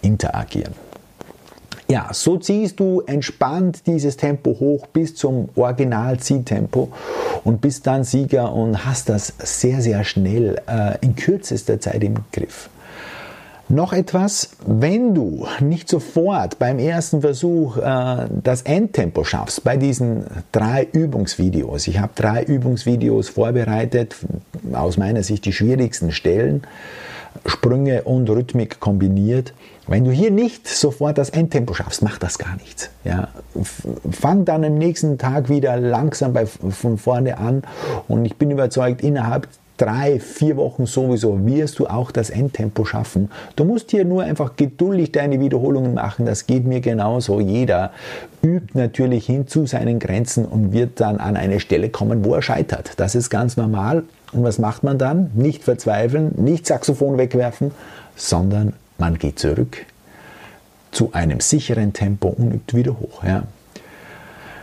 interagieren. 0.02 0.74
Ja, 1.88 2.08
so 2.12 2.38
ziehst 2.38 2.80
du 2.80 3.02
entspannt 3.02 3.86
dieses 3.86 4.16
Tempo 4.16 4.56
hoch 4.58 4.86
bis 4.86 5.14
zum 5.14 5.50
Original-Ziehtempo 5.54 6.90
und 7.44 7.60
bist 7.60 7.86
dann 7.86 8.04
Sieger 8.04 8.52
und 8.52 8.86
hast 8.86 9.10
das 9.10 9.34
sehr, 9.38 9.82
sehr 9.82 10.02
schnell 10.02 10.60
äh, 10.66 10.96
in 11.02 11.14
kürzester 11.14 11.78
Zeit 11.78 12.02
im 12.02 12.16
Griff. 12.32 12.70
Noch 13.74 13.92
etwas, 13.92 14.50
wenn 14.64 15.16
du 15.16 15.48
nicht 15.58 15.88
sofort 15.88 16.60
beim 16.60 16.78
ersten 16.78 17.22
Versuch 17.22 17.76
äh, 17.76 18.28
das 18.30 18.62
Endtempo 18.62 19.24
schaffst, 19.24 19.64
bei 19.64 19.76
diesen 19.76 20.26
drei 20.52 20.86
Übungsvideos, 20.92 21.88
ich 21.88 21.98
habe 21.98 22.12
drei 22.14 22.44
Übungsvideos 22.44 23.30
vorbereitet, 23.30 24.14
aus 24.72 24.96
meiner 24.96 25.24
Sicht 25.24 25.44
die 25.44 25.52
schwierigsten 25.52 26.12
Stellen, 26.12 26.62
Sprünge 27.46 28.04
und 28.04 28.30
Rhythmik 28.30 28.78
kombiniert. 28.78 29.54
Wenn 29.88 30.04
du 30.04 30.12
hier 30.12 30.30
nicht 30.30 30.68
sofort 30.68 31.18
das 31.18 31.30
Endtempo 31.30 31.74
schaffst, 31.74 32.00
macht 32.00 32.22
das 32.22 32.38
gar 32.38 32.54
nichts. 32.58 32.90
Ja. 33.02 33.26
Fang 34.12 34.44
dann 34.44 34.62
am 34.62 34.74
nächsten 34.76 35.18
Tag 35.18 35.48
wieder 35.48 35.76
langsam 35.78 36.32
bei, 36.32 36.46
von 36.46 36.96
vorne 36.96 37.38
an 37.38 37.64
und 38.06 38.24
ich 38.24 38.36
bin 38.36 38.52
überzeugt, 38.52 39.02
innerhalb 39.02 39.48
drei, 39.76 40.20
vier 40.20 40.56
Wochen 40.56 40.86
sowieso 40.86 41.44
wirst 41.46 41.78
du 41.78 41.86
auch 41.86 42.10
das 42.10 42.30
Endtempo 42.30 42.84
schaffen. 42.84 43.30
Du 43.56 43.64
musst 43.64 43.90
hier 43.90 44.04
nur 44.04 44.22
einfach 44.22 44.56
geduldig 44.56 45.12
deine 45.12 45.40
Wiederholungen 45.40 45.94
machen. 45.94 46.26
Das 46.26 46.46
geht 46.46 46.64
mir 46.64 46.80
genauso. 46.80 47.40
Jeder 47.40 47.90
übt 48.42 48.78
natürlich 48.78 49.26
hin 49.26 49.46
zu 49.46 49.66
seinen 49.66 49.98
Grenzen 49.98 50.44
und 50.44 50.72
wird 50.72 51.00
dann 51.00 51.18
an 51.18 51.36
eine 51.36 51.60
Stelle 51.60 51.88
kommen, 51.88 52.24
wo 52.24 52.34
er 52.34 52.42
scheitert. 52.42 52.92
Das 52.96 53.14
ist 53.14 53.30
ganz 53.30 53.56
normal. 53.56 54.04
Und 54.32 54.44
was 54.44 54.58
macht 54.58 54.82
man 54.82 54.98
dann? 54.98 55.30
Nicht 55.34 55.64
verzweifeln, 55.64 56.32
nicht 56.36 56.66
Saxophon 56.66 57.18
wegwerfen, 57.18 57.70
sondern 58.16 58.74
man 58.98 59.18
geht 59.18 59.38
zurück 59.38 59.86
zu 60.90 61.12
einem 61.12 61.40
sicheren 61.40 61.92
Tempo 61.92 62.28
und 62.28 62.52
übt 62.52 62.76
wieder 62.76 62.98
hoch. 62.98 63.24
Ja. 63.24 63.44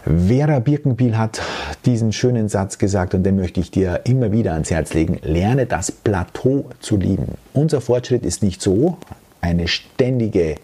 Vera 0.03 0.60
Birkenbiel 0.60 1.15
hat 1.15 1.41
diesen 1.86 2.12
schönen 2.12 2.50
Satz 2.50 2.79
gesagt 2.79 3.13
und 3.13 3.24
den 3.24 3.36
möchte 3.36 3.60
ich 3.60 3.70
dir 3.70 4.01
immer 4.05 4.31
wieder 4.31 4.53
ans 4.53 4.72
Herz 4.72 4.96
legen. 4.96 5.20
Lerne 5.22 5.67
das 5.67 5.91
Plateau 5.91 6.65
zu 6.79 6.98
lieben. 6.98 7.36
Unser 7.53 7.81
Fortschritt 7.81 8.25
ist 8.25 8.41
nicht 8.41 8.63
so 8.63 8.98
eine 9.41 9.67
ständige 9.67 10.55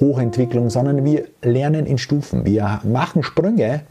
Hochentwicklung, 0.00 0.68
sondern 0.68 1.04
wir 1.04 1.26
lernen 1.42 1.86
in 1.86 1.98
Stufen. 1.98 2.44
Wir 2.44 2.80
machen 2.82 3.22
Sprünge 3.22 3.82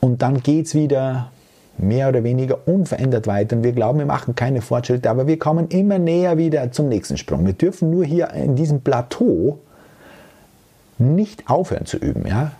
und 0.00 0.22
dann 0.22 0.42
geht 0.42 0.66
es 0.66 0.74
wieder 0.74 1.30
mehr 1.76 2.08
oder 2.08 2.24
weniger 2.24 2.66
unverändert 2.66 3.26
weiter. 3.26 3.56
Und 3.56 3.64
wir 3.64 3.72
glauben, 3.72 3.98
wir 3.98 4.06
machen 4.06 4.34
keine 4.34 4.62
Fortschritte, 4.62 5.10
aber 5.10 5.26
wir 5.26 5.38
kommen 5.38 5.68
immer 5.68 5.98
näher 5.98 6.38
wieder 6.38 6.72
zum 6.72 6.88
nächsten 6.88 7.18
Sprung. 7.18 7.44
Wir 7.44 7.52
dürfen 7.52 7.90
nur 7.90 8.04
hier 8.06 8.30
in 8.30 8.56
diesem 8.56 8.80
Plateau 8.80 9.58
nicht 10.96 11.50
aufhören 11.50 11.84
zu 11.84 11.98
üben. 11.98 12.26
Ja? 12.26 12.52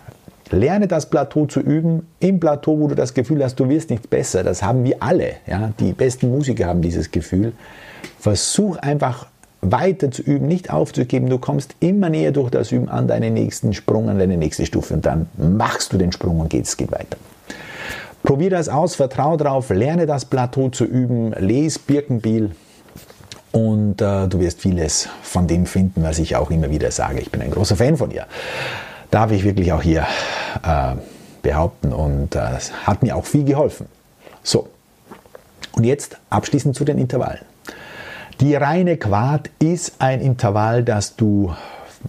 Lerne 0.51 0.87
das 0.87 1.09
Plateau 1.09 1.45
zu 1.47 1.59
üben, 1.59 2.05
im 2.19 2.39
Plateau, 2.39 2.79
wo 2.79 2.87
du 2.87 2.95
das 2.95 3.13
Gefühl 3.13 3.43
hast, 3.43 3.59
du 3.59 3.67
wirst 3.67 3.89
nicht 3.89 4.09
besser. 4.09 4.43
Das 4.43 4.61
haben 4.61 4.83
wir 4.83 5.01
alle. 5.01 5.33
Ja? 5.47 5.71
Die 5.79 5.93
besten 5.93 6.29
Musiker 6.29 6.67
haben 6.67 6.81
dieses 6.81 7.11
Gefühl. 7.11 7.53
Versuch 8.19 8.77
einfach 8.77 9.27
weiter 9.61 10.11
zu 10.11 10.21
üben, 10.21 10.47
nicht 10.47 10.69
aufzugeben. 10.69 11.29
Du 11.29 11.39
kommst 11.39 11.75
immer 11.79 12.09
näher 12.09 12.31
durch 12.31 12.51
das 12.51 12.71
Üben 12.71 12.89
an 12.89 13.07
deinen 13.07 13.33
nächsten 13.33 13.73
Sprung, 13.73 14.09
an 14.09 14.19
deine 14.19 14.37
nächste 14.37 14.65
Stufe 14.65 14.93
und 14.93 15.05
dann 15.05 15.27
machst 15.37 15.93
du 15.93 15.97
den 15.97 16.11
Sprung 16.11 16.39
und 16.39 16.53
es 16.53 16.77
geht 16.77 16.91
weiter. 16.91 17.17
Probier 18.21 18.51
das 18.51 18.69
aus, 18.69 18.95
vertrau 18.95 19.37
drauf, 19.37 19.69
lerne 19.69 20.05
das 20.05 20.25
Plateau 20.25 20.69
zu 20.69 20.85
üben, 20.85 21.33
lese 21.39 21.79
Birkenbiel 21.79 22.51
und 23.51 24.01
äh, 24.01 24.27
du 24.27 24.39
wirst 24.39 24.61
vieles 24.61 25.09
von 25.21 25.47
dem 25.47 25.65
finden, 25.65 26.03
was 26.03 26.19
ich 26.19 26.35
auch 26.35 26.51
immer 26.51 26.69
wieder 26.69 26.91
sage. 26.91 27.19
Ich 27.19 27.31
bin 27.31 27.41
ein 27.41 27.51
großer 27.51 27.75
Fan 27.75 27.97
von 27.97 28.11
ihr 28.11 28.25
darf 29.15 29.31
ich 29.31 29.45
wirklich 29.45 29.71
auch 29.71 29.81
hier 29.81 30.05
äh, 30.61 30.95
behaupten 31.41 31.93
und 31.93 32.35
äh, 32.35 32.59
hat 32.85 33.01
mir 33.01 33.15
auch 33.15 33.25
viel 33.25 33.45
geholfen. 33.45 33.87
So, 34.43 34.67
und 35.71 35.85
jetzt 35.85 36.17
abschließend 36.29 36.75
zu 36.75 36.83
den 36.83 36.97
Intervallen. 36.97 37.45
Die 38.41 38.55
reine 38.55 38.97
Quart 38.97 39.49
ist 39.59 39.93
ein 39.99 40.19
Intervall, 40.19 40.83
das 40.83 41.15
du 41.15 41.55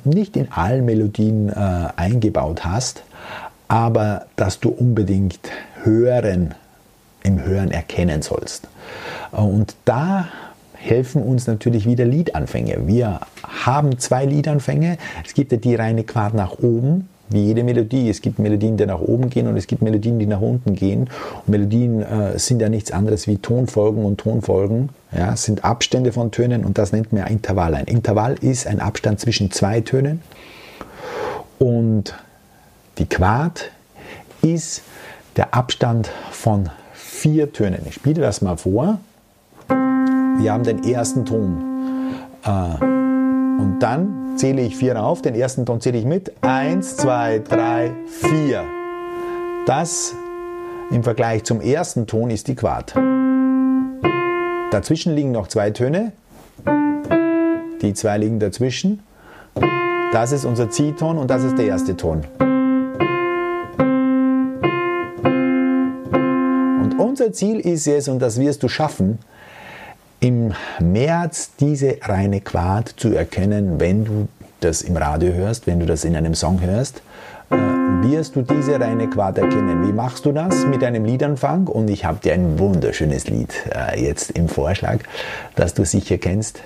nicht 0.02 0.36
in 0.36 0.50
allen 0.50 0.84
Melodien 0.84 1.48
äh, 1.48 1.88
eingebaut 1.94 2.64
hast, 2.64 3.04
aber 3.68 4.26
das 4.34 4.58
du 4.58 4.70
unbedingt 4.70 5.48
hören, 5.84 6.56
im 7.22 7.40
Hören 7.40 7.70
erkennen 7.70 8.22
sollst. 8.22 8.66
Und 9.30 9.76
da 9.84 10.26
helfen 10.88 11.22
uns 11.22 11.46
natürlich 11.46 11.86
wieder 11.86 12.04
Liedanfänge. 12.04 12.86
Wir 12.86 13.20
haben 13.42 13.98
zwei 13.98 14.24
Liedanfänge. 14.24 14.98
Es 15.24 15.34
gibt 15.34 15.52
ja 15.52 15.58
die 15.58 15.74
reine 15.74 16.04
Quart 16.04 16.34
nach 16.34 16.58
oben 16.58 17.08
wie 17.28 17.44
jede 17.44 17.64
Melodie. 17.64 18.08
Es 18.08 18.22
gibt 18.22 18.38
Melodien, 18.38 18.76
die 18.76 18.86
nach 18.86 19.00
oben 19.00 19.30
gehen 19.30 19.48
und 19.48 19.56
es 19.56 19.66
gibt 19.66 19.82
Melodien, 19.82 20.18
die 20.18 20.26
nach 20.26 20.40
unten 20.40 20.74
gehen. 20.74 21.10
Und 21.46 21.48
Melodien 21.48 22.02
äh, 22.02 22.38
sind 22.38 22.60
ja 22.60 22.68
nichts 22.68 22.92
anderes 22.92 23.26
wie 23.26 23.38
Tonfolgen 23.38 24.04
und 24.04 24.18
Tonfolgen. 24.18 24.90
Ja, 25.12 25.36
sind 25.36 25.64
Abstände 25.64 26.12
von 26.12 26.30
Tönen 26.30 26.64
und 26.64 26.78
das 26.78 26.92
nennt 26.92 27.12
man 27.12 27.26
Intervall. 27.26 27.74
Ein 27.74 27.86
Intervall 27.86 28.36
ist 28.40 28.66
ein 28.66 28.80
Abstand 28.80 29.20
zwischen 29.20 29.50
zwei 29.50 29.80
Tönen 29.80 30.22
und 31.58 32.14
die 32.98 33.06
Quart 33.06 33.70
ist 34.42 34.82
der 35.36 35.54
Abstand 35.54 36.10
von 36.30 36.70
vier 36.92 37.52
Tönen. 37.52 37.80
Ich 37.86 37.94
spiele 37.94 38.20
das 38.20 38.40
mal 38.40 38.56
vor. 38.56 38.98
Wir 40.38 40.52
haben 40.52 40.64
den 40.64 40.84
ersten 40.84 41.24
Ton. 41.24 41.64
Äh, 42.44 42.84
und 42.84 43.78
dann 43.80 44.36
zähle 44.36 44.60
ich 44.60 44.76
vier 44.76 45.02
auf. 45.02 45.22
Den 45.22 45.34
ersten 45.34 45.64
Ton 45.64 45.80
zähle 45.80 45.98
ich 45.98 46.04
mit. 46.04 46.32
Eins, 46.42 46.96
zwei, 46.96 47.38
drei, 47.38 47.92
vier. 48.06 48.64
Das 49.66 50.14
im 50.90 51.02
Vergleich 51.02 51.44
zum 51.44 51.60
ersten 51.60 52.06
Ton 52.06 52.30
ist 52.30 52.48
die 52.48 52.54
Quart. 52.54 52.94
Dazwischen 54.70 55.14
liegen 55.14 55.32
noch 55.32 55.48
zwei 55.48 55.70
Töne. 55.70 56.12
Die 57.80 57.94
zwei 57.94 58.18
liegen 58.18 58.38
dazwischen. 58.38 59.00
Das 60.12 60.32
ist 60.32 60.44
unser 60.44 60.70
Ziehton 60.70 61.18
und 61.18 61.30
das 61.30 61.44
ist 61.44 61.56
der 61.56 61.66
erste 61.66 61.96
Ton. 61.96 62.24
Und 66.82 66.98
unser 66.98 67.32
Ziel 67.32 67.58
ist 67.60 67.86
es, 67.86 68.08
und 68.08 68.20
das 68.20 68.38
wirst 68.38 68.62
du 68.62 68.68
schaffen, 68.68 69.18
im 70.26 70.52
März 70.80 71.52
diese 71.60 71.98
reine 72.02 72.40
Quart 72.40 72.94
zu 72.96 73.14
erkennen, 73.14 73.78
wenn 73.78 74.04
du 74.04 74.26
das 74.58 74.82
im 74.82 74.96
Radio 74.96 75.32
hörst, 75.32 75.68
wenn 75.68 75.78
du 75.78 75.86
das 75.86 76.04
in 76.04 76.16
einem 76.16 76.34
Song 76.34 76.60
hörst, 76.60 77.00
äh, 77.50 77.54
wirst 77.54 78.34
du 78.34 78.42
diese 78.42 78.80
reine 78.80 79.08
Quart 79.08 79.38
erkennen. 79.38 79.86
Wie 79.86 79.92
machst 79.92 80.24
du 80.24 80.32
das? 80.32 80.66
Mit 80.66 80.82
einem 80.82 81.04
Liedanfang. 81.04 81.68
Und 81.68 81.88
ich 81.88 82.04
habe 82.04 82.18
dir 82.18 82.34
ein 82.34 82.58
wunderschönes 82.58 83.28
Lied 83.28 83.54
äh, 83.72 84.04
jetzt 84.04 84.32
im 84.32 84.48
Vorschlag, 84.48 84.98
das 85.54 85.74
du 85.74 85.84
sicher 85.84 86.18
kennst. 86.18 86.60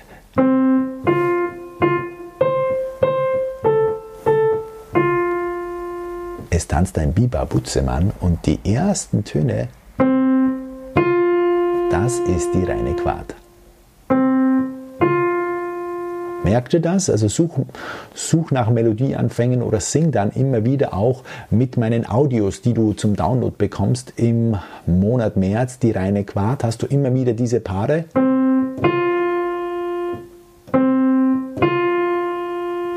Es 6.49 6.67
tanzt 6.67 6.97
ein 6.97 7.13
Biber 7.13 7.45
Butzemann 7.45 8.11
und 8.21 8.43
die 8.47 8.59
ersten 8.63 9.23
Töne, 9.23 9.67
das 11.91 12.17
ist 12.19 12.49
die 12.55 12.63
reine 12.63 12.95
Quart. 12.95 13.35
Merkt 16.51 16.73
ihr 16.73 16.81
das? 16.81 17.09
Also 17.09 17.29
such, 17.29 17.59
such 18.13 18.51
nach 18.51 18.69
Melodieanfängen 18.69 19.61
oder 19.61 19.79
sing 19.79 20.11
dann 20.11 20.31
immer 20.31 20.65
wieder 20.65 20.93
auch 20.93 21.23
mit 21.49 21.77
meinen 21.77 22.05
Audios, 22.05 22.61
die 22.61 22.73
du 22.73 22.91
zum 22.91 23.15
Download 23.15 23.55
bekommst 23.57 24.11
im 24.17 24.57
Monat 24.85 25.37
März, 25.37 25.79
die 25.79 25.91
reine 25.91 26.25
Quart, 26.25 26.65
hast 26.65 26.81
du 26.81 26.87
immer 26.87 27.13
wieder 27.13 27.31
diese 27.31 27.61
Paare. 27.61 28.03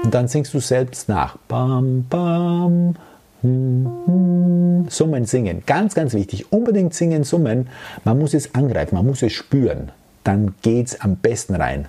Und 0.03 0.13
dann 0.13 0.27
singst 0.27 0.53
du 0.53 0.59
selbst 0.59 1.09
nach. 1.09 1.37
Bam, 1.47 2.07
bam. 2.11 2.97
Hm, 3.43 3.89
hm. 4.07 4.87
Summen, 4.89 5.27
singen. 5.27 5.63
Ganz, 5.65 5.95
ganz 5.95 6.13
wichtig. 6.13 6.51
Unbedingt 6.51 6.93
singen, 6.93 7.23
summen. 7.23 7.69
Man 8.03 8.19
muss 8.19 8.35
es 8.35 8.53
angreifen, 8.57 8.97
man 8.97 9.07
muss 9.07 9.23
es 9.23 9.33
spüren. 9.33 9.93
Dann 10.25 10.57
geht 10.63 10.89
es 10.89 11.01
am 11.01 11.15
besten 11.15 11.55
rein. 11.55 11.87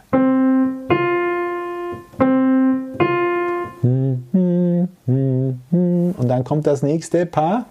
Dann 6.36 6.44
kommt 6.44 6.68
das 6.68 6.84
nächste 6.84 7.26
Paar. 7.26 7.66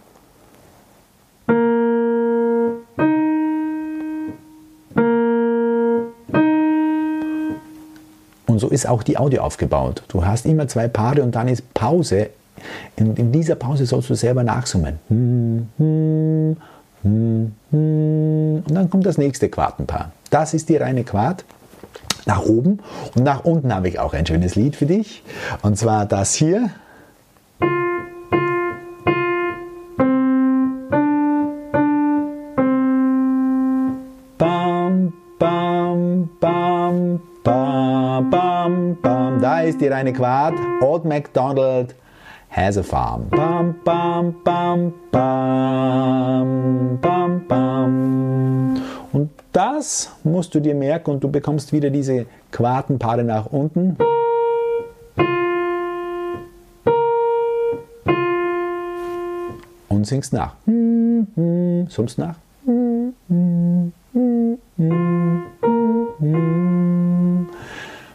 Und 8.47 8.59
so 8.59 8.69
ist 8.71 8.89
auch 8.89 9.03
die 9.03 9.19
Audio 9.19 9.43
aufgebaut. 9.43 10.03
Du 10.09 10.25
hast 10.25 10.47
immer 10.47 10.67
zwei 10.67 10.89
Paare 10.89 11.23
und 11.23 11.35
dann 11.35 11.49
ist 11.49 11.75
Pause. 11.75 12.31
In, 12.97 13.15
in 13.17 13.33
dieser 13.33 13.57
Pause 13.57 13.85
sollst 13.85 14.09
du 14.09 14.15
selber 14.15 14.43
nachsummen. 14.43 14.99
Und 15.11 16.57
dann 17.03 18.89
kommt 18.89 19.05
das 19.05 19.19
nächste 19.19 19.51
Quartenpaar. 19.51 20.13
Das 20.31 20.55
ist 20.55 20.71
die 20.71 20.77
reine 20.77 21.05
Quart 21.05 21.45
nach 22.25 22.43
oben. 22.47 22.79
Und 23.15 23.25
nach 23.25 23.45
unten 23.45 23.75
habe 23.75 23.89
ich 23.89 23.99
auch 23.99 24.15
ein 24.15 24.25
schönes 24.25 24.55
Lied 24.55 24.75
für 24.75 24.87
dich. 24.87 25.23
Und 25.61 25.77
zwar 25.77 26.07
das 26.07 26.33
hier. 26.33 26.71
Ist 39.75 39.81
die 39.81 39.89
reine 39.89 40.13
Quart. 40.13 40.55
Old 40.81 41.05
MacDonald 41.05 41.97
has 42.51 42.79
a 42.79 42.83
farm. 42.83 43.29
Bam, 43.31 43.75
bam, 43.85 44.37
bam, 44.45 44.93
bam, 45.11 46.99
bam, 47.01 47.47
bam. 47.49 48.81
Und 49.13 49.31
das 49.53 50.13
musst 50.23 50.55
du 50.55 50.61
dir 50.61 50.77
merken 50.77 51.11
und 51.11 51.25
du 51.25 51.29
bekommst 51.29 51.73
wieder 51.73 51.91
diese 51.91 52.27
Quartenpaare 52.53 53.25
nach 53.25 53.47
unten. 53.47 53.97
Und 59.89 60.07
singst 60.07 60.33
nach. 60.33 60.55
Summst 61.89 62.19
nach. 62.19 62.37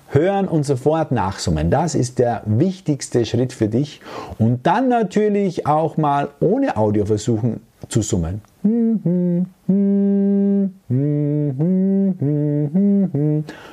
Hören 0.09 0.47
und 0.47 0.63
sofort 0.63 1.11
nachsummen. 1.11 1.69
Das 1.69 1.95
ist 1.95 2.19
der 2.19 2.43
wichtigste 2.45 3.25
Schritt 3.25 3.53
für 3.53 3.67
dich. 3.67 4.01
Und 4.37 4.65
dann 4.65 4.89
natürlich 4.89 5.65
auch 5.67 5.97
mal 5.97 6.29
ohne 6.39 6.77
Audio 6.77 7.05
versuchen 7.05 7.61
zu 7.87 8.01
summen. 8.01 8.41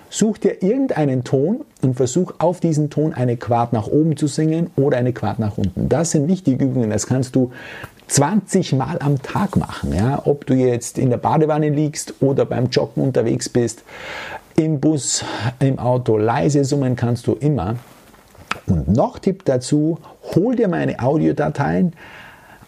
Such 0.09 0.39
dir 0.39 0.63
irgendeinen 0.63 1.25
Ton 1.25 1.65
und 1.83 1.95
versuch 1.95 2.35
auf 2.39 2.61
diesen 2.61 2.89
Ton 2.91 3.13
eine 3.13 3.37
Quart 3.37 3.73
nach 3.73 3.89
oben 3.89 4.17
zu 4.17 4.29
singen 4.29 4.71
oder 4.77 4.99
eine 4.99 5.13
Quart 5.13 5.39
nach 5.39 5.59
unten. 5.59 5.89
Das 5.89 6.13
sind 6.13 6.29
wichtige 6.29 6.65
Übungen. 6.65 6.91
Das 6.91 7.07
kannst 7.07 7.35
du 7.35 7.51
20 8.07 8.75
Mal 8.75 8.99
am 9.01 9.21
Tag 9.23 9.57
machen. 9.57 9.93
Ja? 9.93 10.23
Ob 10.25 10.47
du 10.47 10.55
jetzt 10.55 10.99
in 10.99 11.11
der 11.11 11.17
Badewanne 11.17 11.71
liegst 11.71 12.15
oder 12.21 12.45
beim 12.45 12.67
Joggen 12.67 13.03
unterwegs 13.03 13.49
bist. 13.49 13.83
Im 14.57 14.81
Bus, 14.81 15.23
im 15.59 15.79
Auto 15.79 16.17
leise 16.17 16.65
summen 16.65 16.97
kannst 16.97 17.27
du 17.27 17.35
immer. 17.35 17.77
Und 18.67 18.89
noch 18.89 19.19
Tipp 19.19 19.45
dazu, 19.45 19.99
hol 20.35 20.57
dir 20.57 20.69
meine 20.69 20.99
Audiodateien 20.99 21.93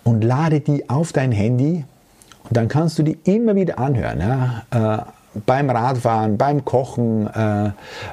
und 0.05 0.23
lade 0.23 0.61
die 0.61 0.91
auf 0.91 1.13
dein 1.13 1.33
Handy 1.33 1.85
und 2.45 2.57
dann 2.57 2.69
kannst 2.69 2.99
du 2.99 3.03
die 3.03 3.19
immer 3.25 3.55
wieder 3.55 3.79
anhören. 3.79 4.21
Ja? 4.21 4.63
Äh, 4.71 5.03
beim 5.47 5.71
Radfahren, 5.71 6.37
beim 6.37 6.65
Kochen, 6.65 7.27
äh, 7.27 7.71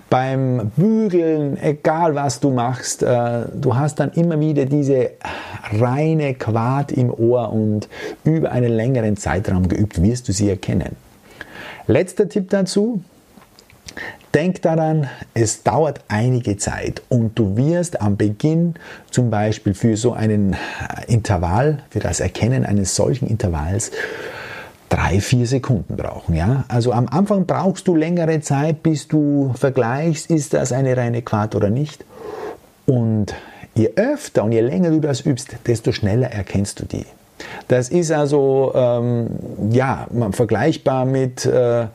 beim 0.10 0.72
Bügeln, 0.76 1.58
egal 1.62 2.16
was 2.16 2.40
du 2.40 2.52
machst, 2.52 3.04
äh, 3.04 3.46
du 3.54 3.76
hast 3.76 4.00
dann 4.00 4.12
immer 4.12 4.40
wieder 4.40 4.66
diese 4.66 5.12
reine 5.80 6.34
Quart 6.36 6.92
im 6.92 7.14
Ohr 7.14 7.52
und 7.52 7.90
über 8.24 8.52
einen 8.52 8.72
längeren 8.72 9.18
Zeitraum 9.18 9.68
geübt 9.68 10.02
wirst 10.02 10.28
du 10.28 10.32
sie 10.32 10.50
erkennen. 10.50 10.96
Letzter 11.88 12.30
Tipp 12.30 12.50
dazu, 12.50 13.02
Denk 14.36 14.62
daran, 14.64 15.08
es 15.34 15.64
dauert 15.64 16.02
einige 16.10 16.58
Zeit 16.58 17.02
und 17.08 17.40
du 17.40 17.56
wirst 17.56 18.02
am 18.02 18.18
Beginn 18.18 18.74
zum 19.10 19.30
Beispiel 19.30 19.74
für 19.74 19.96
so 19.96 20.12
einen 20.12 20.58
Intervall, 21.08 21.84
für 21.90 22.02
das 22.02 22.20
Erkennen 22.20 22.66
eines 22.66 22.98
solchen 22.98 23.28
Intervalls, 23.28 23.92
drei, 24.90 25.22
vier 25.22 25.48
Sekunden 25.48 25.96
brauchen. 25.96 26.36
Ja? 26.36 26.66
Also 26.68 26.92
am 26.92 27.08
Anfang 27.08 27.46
brauchst 27.46 27.88
du 27.88 27.96
längere 27.96 28.42
Zeit, 28.42 28.84
bis 28.84 29.08
du 29.08 29.54
vergleichst, 29.58 30.30
ist 30.30 30.54
das 30.54 30.74
eine 30.74 30.98
reine 30.98 31.22
Quart 31.22 31.56
oder 31.56 31.70
nicht. 31.70 32.04
Und 32.86 33.34
je 33.74 33.94
öfter 33.96 34.44
und 34.44 34.52
je 34.52 34.60
länger 34.60 34.90
du 34.90 35.00
das 35.00 35.22
übst, 35.22 35.56
desto 35.66 35.94
schneller 35.94 36.30
erkennst 36.30 36.82
du 36.82 36.86
die. 36.86 37.06
Das 37.68 37.90
ist 37.90 38.12
also 38.12 38.72
ähm, 38.76 39.28
ja, 39.72 40.08
vergleichbar 40.32 41.06
mit 41.06 41.46
äh, 41.46 41.88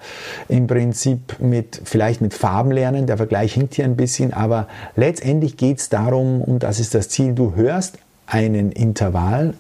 im 0.49 0.67
Prinzip 0.67 1.37
mit 1.41 1.81
vielleicht 1.85 2.21
mit 2.21 2.35
Farbenlernen. 2.35 3.07
Der 3.07 3.17
Vergleich 3.17 3.55
hinkt 3.55 3.75
hier 3.75 3.85
ein 3.85 3.97
bisschen, 3.97 4.33
aber 4.33 4.69
letztendlich 4.97 5.57
geht 5.57 5.79
es 5.79 5.89
darum, 5.89 6.41
und 6.41 6.63
das 6.63 6.81
ist 6.81 6.95
das 6.95 7.09
Ziel, 7.09 7.35
du 7.35 7.55
hörst 7.55 7.99
einen 8.27 8.73
Intervall 8.73 9.55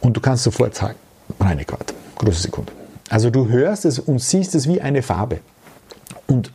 und 0.00 0.16
du 0.16 0.20
kannst 0.20 0.44
sofort 0.44 0.74
sagen, 0.74 0.96
reine 1.40 1.64
große 1.64 2.42
Sekunde. 2.42 2.72
Also 3.10 3.30
du 3.30 3.48
hörst 3.48 3.84
es 3.84 3.98
und 3.98 4.20
siehst 4.20 4.54
es 4.54 4.68
wie 4.68 4.80
eine 4.80 5.02
Farbe. 5.02 5.40
Und 6.26 6.52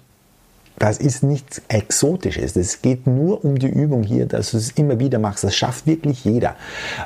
das 0.79 0.97
ist 0.97 1.23
nichts 1.23 1.61
Exotisches. 1.67 2.55
Es 2.55 2.81
geht 2.81 3.05
nur 3.05 3.43
um 3.43 3.59
die 3.59 3.67
Übung 3.67 4.03
hier, 4.03 4.25
dass 4.25 4.51
du 4.51 4.57
es 4.57 4.71
immer 4.71 4.99
wieder 4.99 5.19
machst. 5.19 5.43
Das 5.43 5.55
schafft 5.55 5.85
wirklich 5.85 6.25
jeder. 6.25 6.55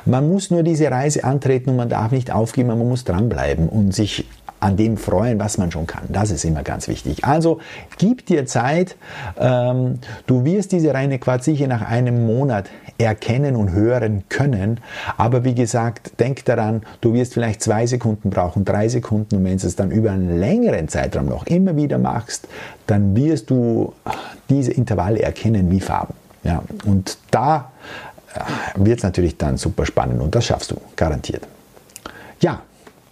Man 0.06 0.28
muss 0.28 0.50
nur 0.50 0.62
diese 0.62 0.90
Reise 0.90 1.24
antreten 1.24 1.70
und 1.70 1.76
man 1.76 1.88
darf 1.88 2.12
nicht 2.12 2.30
aufgeben, 2.30 2.68
man 2.68 2.78
muss 2.78 3.04
dranbleiben 3.04 3.68
und 3.68 3.94
sich 3.94 4.24
an 4.64 4.78
dem 4.78 4.96
freuen, 4.96 5.38
was 5.38 5.58
man 5.58 5.70
schon 5.70 5.86
kann. 5.86 6.04
Das 6.08 6.30
ist 6.30 6.42
immer 6.42 6.62
ganz 6.62 6.88
wichtig. 6.88 7.22
Also 7.24 7.60
gib 7.98 8.24
dir 8.24 8.46
Zeit. 8.46 8.96
Ähm, 9.38 9.98
du 10.26 10.46
wirst 10.46 10.72
diese 10.72 10.94
reine 10.94 11.18
Quarz 11.18 11.44
sicher 11.44 11.66
nach 11.66 11.82
einem 11.82 12.26
Monat 12.26 12.70
erkennen 12.96 13.56
und 13.56 13.72
hören 13.72 14.24
können. 14.30 14.80
Aber 15.18 15.44
wie 15.44 15.54
gesagt, 15.54 16.18
denk 16.18 16.46
daran, 16.46 16.82
du 17.02 17.12
wirst 17.12 17.34
vielleicht 17.34 17.62
zwei 17.62 17.86
Sekunden 17.86 18.30
brauchen, 18.30 18.64
drei 18.64 18.88
Sekunden. 18.88 19.36
Und 19.36 19.44
wenn 19.44 19.58
du 19.58 19.66
es 19.66 19.76
dann 19.76 19.90
über 19.90 20.12
einen 20.12 20.38
längeren 20.40 20.88
Zeitraum 20.88 21.26
noch 21.26 21.46
immer 21.46 21.76
wieder 21.76 21.98
machst, 21.98 22.48
dann 22.86 23.14
wirst 23.14 23.50
du 23.50 23.92
diese 24.48 24.72
Intervalle 24.72 25.20
erkennen 25.20 25.70
wie 25.70 25.80
Farben. 25.80 26.14
Ja, 26.42 26.62
und 26.86 27.18
da 27.30 27.70
äh, 28.34 28.40
wird 28.76 28.98
es 28.98 29.02
natürlich 29.02 29.36
dann 29.36 29.58
super 29.58 29.84
spannend 29.84 30.22
und 30.22 30.34
das 30.34 30.46
schaffst 30.46 30.70
du 30.70 30.76
garantiert. 30.96 31.46
Ja, 32.40 32.62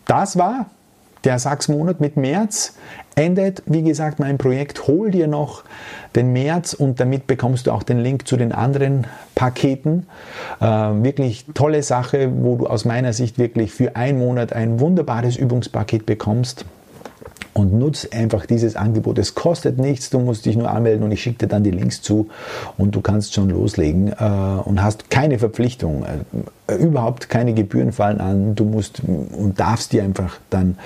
das 0.07 0.39
war 0.39 0.67
der 1.25 1.39
Sachsmonat 1.39 2.01
mit 2.01 2.17
März 2.17 2.75
endet, 3.15 3.63
wie 3.67 3.83
gesagt, 3.83 4.19
mein 4.19 4.39
Projekt. 4.39 4.87
Hol 4.87 5.11
dir 5.11 5.27
noch 5.27 5.65
den 6.17 6.33
März 6.33 6.73
und 6.73 7.01
damit 7.01 7.27
bekommst 7.27 7.67
du 7.67 7.73
auch 7.73 7.83
den 7.83 7.99
Link 7.99 8.27
zu 8.27 8.37
den 8.37 8.53
anderen 8.53 9.07
Paketen. 9.35 10.07
Äh, 10.61 10.65
wirklich 10.67 11.47
tolle 11.55 11.83
Sache, 11.83 12.31
wo 12.35 12.57
du 12.57 12.67
aus 12.67 12.85
meiner 12.85 13.13
Sicht 13.13 13.39
wirklich 13.39 13.73
für 13.73 13.97
einen 13.97 14.19
Monat 14.19 14.53
ein 14.53 14.81
wunderbares 14.81 15.37
Übungspaket 15.37 16.07
bekommst 16.07 16.65
und 17.55 17.75
nutz 17.75 18.09
einfach 18.11 18.47
dieses 18.47 18.77
Angebot. 18.77 19.19
Es 19.19 19.35
kostet 19.35 19.79
nichts, 19.79 20.11
du 20.11 20.19
musst 20.19 20.47
dich 20.47 20.57
nur 20.57 20.71
anmelden 20.71 21.05
und 21.05 21.13
ich 21.13 21.23
schicke 21.23 21.39
dir 21.39 21.49
dann 21.49 21.63
die 21.63 21.71
Links 21.71 22.01
zu 22.01 22.29
und 22.79 22.95
du 22.95 23.01
kannst 23.01 23.35
schon 23.35 23.51
loslegen 23.51 24.09
äh, 24.09 24.15
und 24.65 24.83
hast 24.83 25.11
keine 25.11 25.39
Verpflichtung, 25.39 26.05
äh, 26.05 26.75
überhaupt 26.75 27.29
keine 27.29 27.53
Gebühren 27.53 27.93
fallen 27.93 28.21
an. 28.21 28.55
Du 28.55 28.65
musst 28.65 29.03
und 29.05 29.61
darfst 29.61 29.93
dir 29.93 30.03
einfach 30.03 30.39
dann 30.49 30.79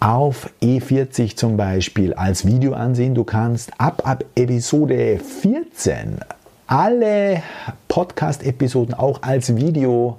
auf 0.00 0.50
E40 0.62 1.36
zum 1.36 1.56
Beispiel 1.56 2.14
als 2.14 2.46
Video 2.46 2.72
ansehen. 2.72 3.14
Du 3.14 3.24
kannst 3.24 3.70
ab, 3.78 4.02
ab 4.04 4.24
Episode 4.34 5.18
14 5.18 6.18
alle 6.66 7.42
Podcast-Episoden 7.88 8.94
auch 8.94 9.22
als 9.22 9.56
Video 9.56 10.18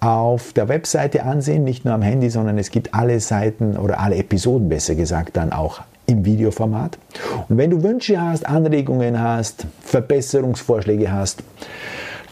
auf 0.00 0.52
der 0.52 0.68
Webseite 0.68 1.24
ansehen, 1.24 1.64
nicht 1.64 1.84
nur 1.84 1.94
am 1.94 2.02
Handy, 2.02 2.30
sondern 2.30 2.58
es 2.58 2.70
gibt 2.70 2.94
alle 2.94 3.18
Seiten 3.18 3.76
oder 3.76 3.98
alle 3.98 4.16
Episoden 4.16 4.68
besser 4.68 4.94
gesagt 4.94 5.36
dann 5.36 5.52
auch 5.52 5.80
im 6.06 6.24
Videoformat. 6.24 6.98
Und 7.48 7.56
wenn 7.56 7.70
du 7.70 7.82
Wünsche 7.82 8.20
hast, 8.20 8.46
Anregungen 8.46 9.18
hast, 9.20 9.66
Verbesserungsvorschläge 9.82 11.10
hast, 11.10 11.42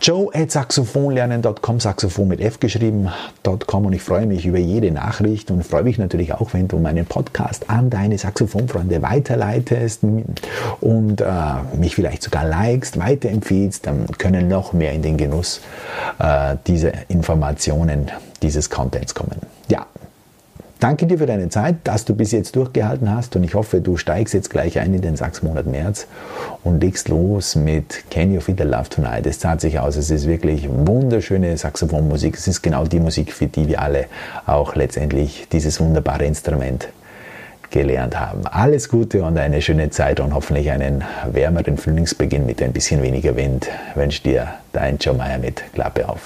Joe 0.00 0.30
at 0.35 0.50
saxophonlernen.com, 0.50 1.80
Saxophon 1.80 2.28
mit 2.28 2.40
F 2.40 2.61
geschrieben.com 2.61 3.87
und 3.87 3.92
ich 3.92 4.02
freue 4.02 4.26
mich 4.26 4.46
über 4.46 4.59
jede 4.59 4.90
Nachricht 4.90 5.50
und 5.50 5.64
freue 5.64 5.83
mich 5.83 5.98
natürlich 5.98 6.35
auch, 6.35 6.52
wenn 6.52 6.68
du 6.68 6.78
meinen 6.78 7.07
Podcast 7.07 7.70
an 7.70 7.90
deine 7.90 8.18
Saxophonfreunde 8.18 9.02
weiterleitest 9.02 10.02
und 10.80 11.20
äh, 11.20 11.24
mich 11.76 11.94
vielleicht 11.94 12.22
sogar 12.22 12.46
likest, 12.46 12.98
weiterempfiehlst, 12.98 13.87
dann 13.87 14.07
können 14.18 14.48
noch 14.48 14.72
mehr 14.72 14.92
in 14.92 15.02
den 15.02 15.16
Genuss 15.16 15.61
äh, 16.18 16.57
dieser 16.66 17.09
Informationen, 17.09 18.11
dieses 18.42 18.70
Contents 18.70 19.14
kommen. 19.14 19.38
Ja, 19.68 19.87
Danke 20.80 21.06
dir 21.06 21.18
für 21.18 21.26
deine 21.26 21.48
Zeit, 21.48 21.76
dass 21.84 22.04
du 22.04 22.14
bis 22.14 22.32
jetzt 22.32 22.56
durchgehalten 22.56 23.10
hast 23.10 23.37
und 23.37 23.44
ich 23.44 23.54
hoffe, 23.54 23.80
du 23.80 23.96
steigst 23.96 24.34
jetzt 24.34 24.50
gleich 24.50 24.78
ein 24.78 24.92
in 24.92 25.00
den 25.00 25.16
Sachsmonat 25.16 25.66
März 25.66 26.06
und 26.62 26.82
legst 26.82 27.08
los 27.08 27.54
mit 27.54 28.10
Can 28.10 28.34
You 28.34 28.40
Feel 28.40 28.56
the 28.58 28.64
Love 28.64 28.90
Tonight. 28.90 29.26
Es 29.26 29.38
zahlt 29.38 29.60
sich 29.60 29.78
aus, 29.78 29.96
es 29.96 30.10
ist 30.10 30.26
wirklich 30.26 30.68
wunderschöne 30.68 31.56
Saxophonmusik. 31.56 32.37
Es 32.37 32.48
ist 32.48 32.62
genau 32.62 32.84
die 32.84 33.00
Musik, 33.00 33.32
für 33.32 33.46
die 33.46 33.68
wir 33.68 33.80
alle 33.80 34.06
auch 34.46 34.74
letztendlich 34.74 35.46
dieses 35.50 35.80
wunderbare 35.80 36.24
Instrument 36.26 36.88
gelernt 37.70 38.18
haben. 38.18 38.46
Alles 38.46 38.88
Gute 38.88 39.24
und 39.24 39.37
eine 39.37 39.60
schöne 39.60 39.90
Zeit 39.90 40.20
und 40.20 40.34
hoffentlich 40.34 40.70
einen 40.70 41.02
wärmeren 41.30 41.76
Frühlingsbeginn 41.76 42.46
mit 42.46 42.62
ein 42.62 42.72
bisschen 42.72 43.02
weniger 43.02 43.37
Wind. 43.37 43.68
Wünsche 43.94 44.22
dir 44.22 44.48
dein 44.72 44.98
Joe 44.98 45.14
Meyer 45.14 45.38
mit 45.38 45.62
Klappe 45.72 46.08
auf. 46.08 46.20